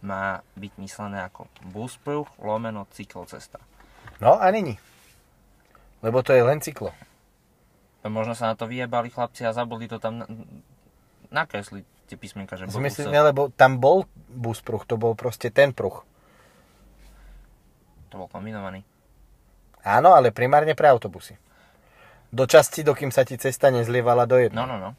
[0.03, 3.63] má byť myslené ako buspruh lomeno cyklocesta.
[4.19, 4.77] No a není.
[6.03, 6.91] Lebo to je len cyklo.
[8.03, 10.27] No, možno sa na to vyjebali chlapci a zabudli to tam
[11.31, 16.03] nakresliť tie písmenka, že Zmyslím, lebo tam bol buspruh, to bol proste ten pruh.
[18.11, 18.83] To bol kombinovaný.
[19.83, 21.39] Áno, ale primárne pre autobusy
[22.33, 24.65] do časti, dokým sa ti cesta nezlievala do jedného.
[24.65, 24.91] No, no, no.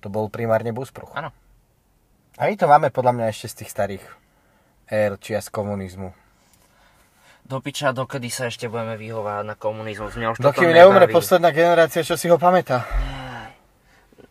[0.00, 1.12] To bol primárne buspruch.
[1.12, 1.30] Áno.
[2.40, 4.04] A my to máme podľa mňa ešte z tých starých
[4.88, 6.16] ér čia z komunizmu.
[7.44, 10.16] Do piča, dokedy sa ešte budeme vyhovárať na komunizmus?
[10.16, 12.88] Mňa už Dokým neumre posledná generácia, čo si ho pamätá.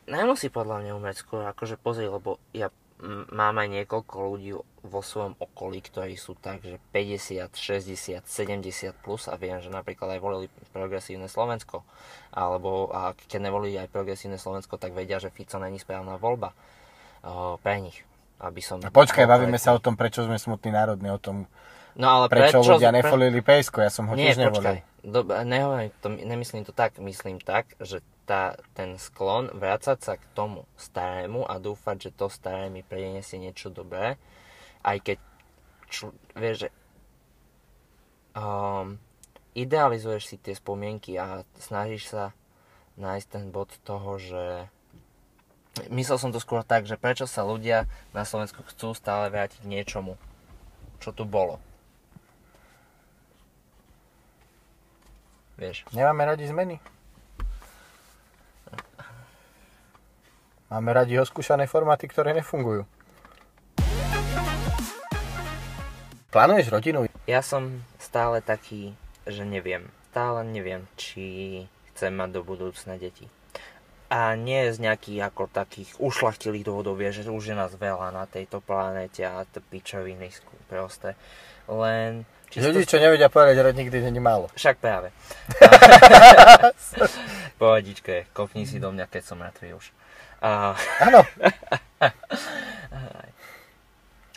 [0.08, 2.70] Nemusí podľa mňa umrieť skôr, akože pozri, lebo ja
[3.30, 9.30] mám aj niekoľko ľudí vo svojom okolí, ktorí sú tak, že 50, 60, 70 plus
[9.30, 11.86] a viem, že napríklad aj volili progresívne Slovensko.
[12.34, 16.58] Alebo a keď nevolili aj progresívne Slovensko, tak vedia, že Fico není správna voľba
[17.22, 18.02] o, pre nich.
[18.38, 21.50] Aby som a počkaj, bavíme sa o tom, prečo sme smutní národní, o tom,
[21.98, 24.86] no, ale prečo, prečo ľudia nefolili PSK, ja som ho Nie, tiež nevolil.
[25.02, 30.26] Do, nehovorím to, nemyslím to tak, myslím tak, že tá, ten sklon vrácať sa k
[30.36, 34.20] tomu starému a dúfať, že to staré mi priniesie niečo dobré,
[34.84, 35.18] aj keď
[35.88, 36.70] čl- vieš, že
[38.36, 39.00] um,
[39.56, 42.36] idealizuješ si tie spomienky a snažíš sa
[43.00, 44.68] nájsť ten bod toho, že
[45.88, 49.72] myslel som to skôr tak, že prečo sa ľudia na Slovensku chcú stále vrátiť k
[49.72, 50.20] niečomu,
[51.00, 51.64] čo tu bolo.
[55.58, 55.90] Vieš.
[55.90, 56.78] Nemáme radi zmeny.
[60.68, 62.84] Máme radi oskúšané formáty, ktoré nefungujú.
[66.28, 67.08] Plánuješ rodinu?
[67.24, 68.92] Ja som stále taký,
[69.24, 69.88] že neviem.
[70.12, 71.64] Stále neviem, či
[71.96, 73.32] chcem mať do budúcna deti.
[74.12, 78.60] A nie z nejakých ako takých ušlachtilých dôvodov, že už je nás veľa na tejto
[78.60, 80.36] planete a to pičoviny
[80.68, 81.16] proste.
[81.72, 82.28] Len...
[82.52, 82.76] Čisto...
[82.76, 84.52] Ľudí, čo nevedia povedať, že nikdy není málo.
[84.52, 85.16] Však práve.
[87.60, 89.96] Pohodičke, kopni si do mňa, keď som mŕtvý už.
[90.42, 91.22] Áno.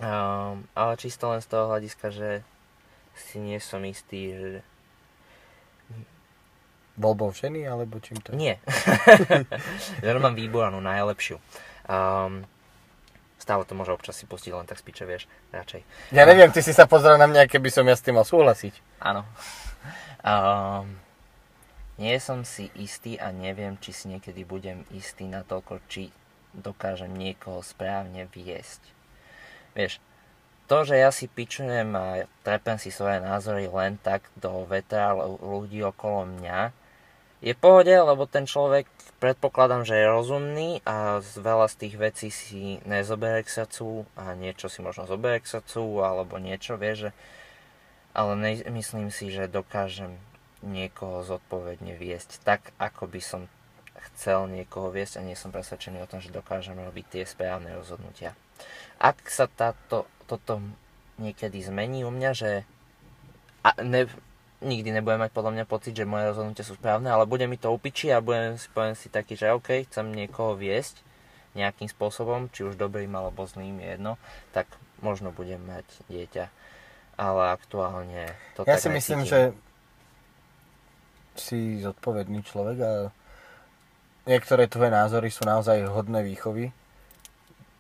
[0.01, 2.47] um, ale čisto len z toho hľadiska, že
[3.15, 4.53] si nie som istý, že
[7.01, 8.37] Voľbou ženy, alebo čím to?
[8.37, 8.61] Nie.
[10.05, 11.41] Ženu mám výbornú, najlepšiu.
[11.89, 12.45] Um,
[13.41, 15.81] stále to môže občas si pustiť len tak z piče, vieš, radšej.
[16.13, 19.01] Ja neviem, ty si sa pozrel na mňa, keby som ja s tým mal súhlasiť.
[19.01, 19.25] Áno.
[20.21, 20.93] Um,
[22.01, 26.09] nie som si istý a neviem, či si niekedy budem istý na toľko, či
[26.57, 28.81] dokážem niekoho správne viesť.
[29.77, 30.01] Vieš,
[30.67, 35.85] to, že ja si pičujem a trepem si svoje názory len tak do vetra ľudí
[35.85, 36.73] okolo mňa,
[37.41, 38.85] je pohode, lebo ten človek
[39.17, 44.37] predpokladám, že je rozumný a z veľa z tých vecí si nezoberie k srdcu a
[44.37, 47.11] niečo si možno zoberie k srdcu alebo niečo, vie, že
[48.13, 50.21] ale ne, myslím si, že dokážem
[50.61, 53.43] niekoho zodpovedne viesť tak, ako by som
[54.13, 58.37] chcel niekoho viesť a nie som presvedčený o tom, že dokážem robiť tie správne rozhodnutia.
[59.01, 60.61] Ak sa táto, toto
[61.21, 62.51] niekedy zmení u mňa, že
[63.61, 64.09] a ne,
[64.65, 67.73] nikdy nebudem mať podľa mňa pocit, že moje rozhodnutia sú správne, ale bude mi to
[67.73, 71.01] upiči a budem si, poviem si taký, že OK, chcem niekoho viesť
[71.57, 74.13] nejakým spôsobom, či už dobrým alebo zlým je jedno,
[74.55, 74.71] tak
[75.03, 76.47] možno budem mať dieťa.
[77.21, 79.33] Ale aktuálne to Ja tak si myslím, necítim.
[79.33, 79.41] že
[81.41, 82.93] si zodpovedný človek a
[84.29, 86.77] niektoré tvoje názory sú naozaj hodné výchovy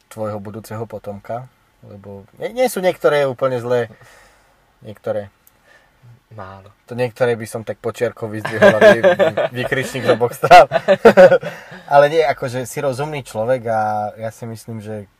[0.08, 1.46] tvojho budúceho potomka,
[1.84, 3.92] lebo nie, nie sú niektoré úplne zlé,
[4.82, 5.28] niektoré
[6.30, 6.70] Málo.
[6.86, 8.98] To niektoré by som tak počiarkov vyzdvihol, aby
[9.58, 10.70] vykričník z oboch strán.
[11.94, 13.80] Ale nie, akože si rozumný človek a
[14.14, 15.11] ja si myslím, že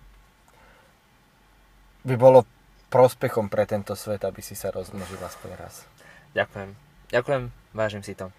[2.07, 2.47] by bolo
[2.95, 5.83] prospechom pre tento svet, aby si sa rozmnožil aspoň raz.
[6.31, 6.90] Ďakujem.
[7.11, 8.31] Ďakujem, vážim si to.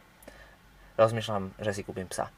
[0.96, 2.32] Rozmýšľam, že si kúpim psa.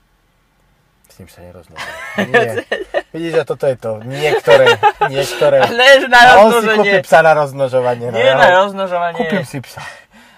[1.05, 1.93] S ním sa nerozmnožil.
[2.31, 2.63] Nie.
[3.11, 4.01] Vidíš, že toto je to.
[4.01, 4.65] Niektoré,
[5.05, 5.57] niektoré.
[5.73, 7.01] Ne, že na A on si rozmnoženie.
[7.01, 8.07] psa na rozmnožovanie.
[8.07, 9.19] no, Nie na rozmnožovanie.
[9.19, 9.83] Kúpim si psa.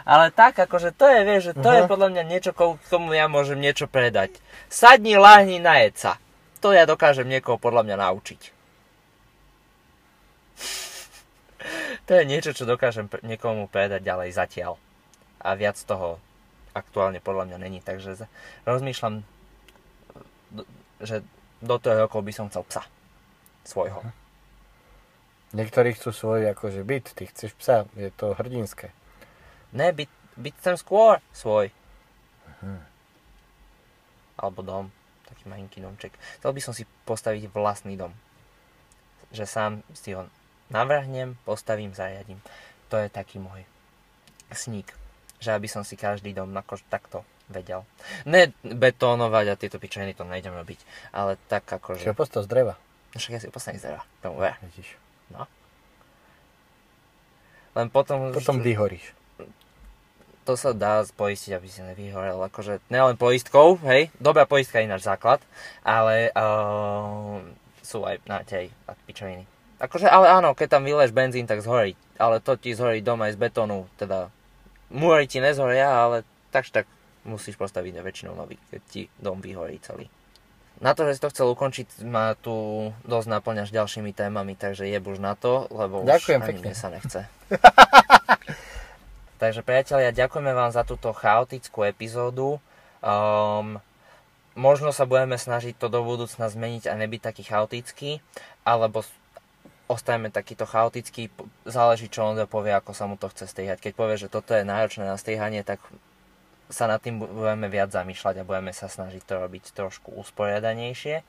[0.03, 1.87] Ale tak, akože to je, vieš, že to je Mhm.
[1.87, 4.37] podľa mňa niečo, k tomu ja môžem niečo predať.
[4.67, 6.19] Sadni, lahni, najed sa.
[6.59, 8.41] To ja dokážem niekoho podľa mňa naučiť.
[12.05, 14.77] to je niečo, čo dokážem niekomu predať ďalej zatiaľ.
[15.45, 16.17] A viac toho
[16.73, 17.79] aktuálne podľa mňa není.
[17.85, 18.25] Takže
[18.65, 19.21] rozmýšľam,
[20.99, 21.21] že
[21.61, 22.83] do toho rokov by som chcel psa.
[23.65, 24.01] Svojho.
[25.55, 28.91] Niektorí chcú svoj akože byt, ty chceš psa, je to hrdinské.
[29.71, 31.71] Ne, byť, byť chcem skôr svoj.
[32.59, 32.83] Mhm.
[34.35, 34.85] Alebo dom.
[35.25, 36.13] Taký malinký domček.
[36.37, 38.13] Chcel by som si postaviť vlastný dom.
[39.31, 40.27] Že sám si ho
[40.69, 42.43] navrhnem, postavím, zariadím.
[42.91, 43.65] To je taký môj
[44.53, 45.04] sník.
[45.45, 47.85] Že aby som si každý dom akož takto vedel.
[48.25, 50.81] Ne betónovať a tieto pičoviny to nejdem robiť.
[51.13, 52.17] Ale tak Čiže akože...
[52.17, 52.73] postav z dreva.
[53.13, 54.01] Však ja si postavím z dreva.
[54.25, 54.57] Tomu ver.
[54.65, 55.05] Vidíš.
[57.75, 58.31] Len potom...
[58.31, 59.11] Potom vyhoríš.
[60.47, 62.39] to sa dá poistiť, aby si nevyhorel.
[62.39, 65.43] Akože nelen poistkou, hej, dobrá poistka je ináč základ,
[65.83, 67.41] ale uh,
[67.83, 68.71] sú aj na tej
[69.09, 69.43] pičoviny.
[69.81, 71.99] Akože, ale áno, keď tam vyleš benzín, tak zhorí.
[72.15, 74.31] Ale to ti zhorí dom aj z betónu, teda
[74.89, 76.85] múry ti nezhoria, ale takž tak
[77.25, 80.07] musíš postaviť väčšinou nový, keď ti dom vyhorí celý.
[80.83, 84.99] Na to, že si to chcel ukončiť, ma tu dosť naplňaš ďalšími témami, takže je
[84.99, 86.63] už na to, lebo Ďakujem už ani pekne.
[86.67, 87.19] mne sa nechce.
[89.41, 92.59] takže priatelia, ďakujeme vám za túto chaotickú epizódu.
[92.99, 93.79] Um,
[94.59, 98.11] možno sa budeme snažiť to do budúcna zmeniť a nebyť taký chaotický,
[98.67, 99.07] alebo
[99.85, 101.29] ostajeme takýto chaotický,
[101.65, 103.77] záleží čo on povie, ako sa mu to chce strihať.
[103.81, 105.77] Keď povie, že toto je náročné na strihanie, tak
[106.73, 111.21] sa nad tým budeme viac zamýšľať a budeme sa snažiť to robiť trošku usporiadanejšie.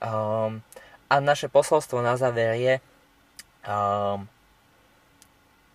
[0.00, 0.64] Um,
[1.12, 2.74] a naše posolstvo na záver je
[3.68, 4.24] um,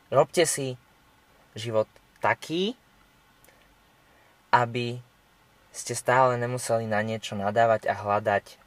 [0.10, 0.74] robte si
[1.54, 1.86] život
[2.18, 2.74] taký,
[4.50, 4.98] aby
[5.74, 8.63] ste stále nemuseli na niečo nadávať a hľadať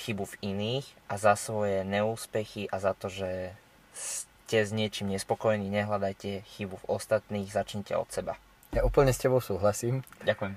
[0.00, 3.52] chybu v iných a za svoje neúspechy a za to, že
[3.92, 8.40] ste s niečím nespokojní, nehľadajte chybu v ostatných, začnite od seba.
[8.72, 10.00] Ja úplne s tebou súhlasím.
[10.24, 10.56] Ďakujem.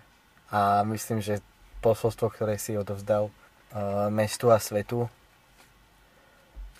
[0.55, 1.43] A myslím, že
[1.83, 5.11] posolstvo, ktoré si odovzdal uh, mestu a svetu,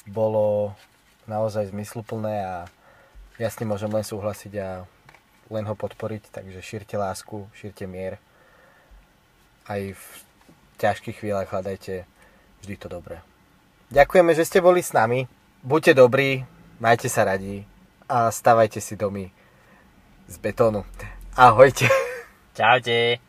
[0.08, 0.72] bolo
[1.28, 2.56] naozaj zmysluplné a
[3.36, 4.88] ja s tým môžem len súhlasiť a
[5.52, 8.24] len ho podporiť, takže šírte lásku, šírte mier.
[9.68, 10.04] Aj v
[10.78, 12.06] ťažkých chvíľach hľadajte
[12.64, 13.22] vždy to dobré.
[13.94, 15.30] Ďakujeme, že ste boli s nami.
[15.66, 16.46] Buďte dobrí,
[16.82, 17.66] majte sa radi
[18.10, 19.30] a stavajte si domy
[20.28, 20.86] z betónu.
[21.38, 21.90] Ahojte.
[22.58, 23.20] Čaute.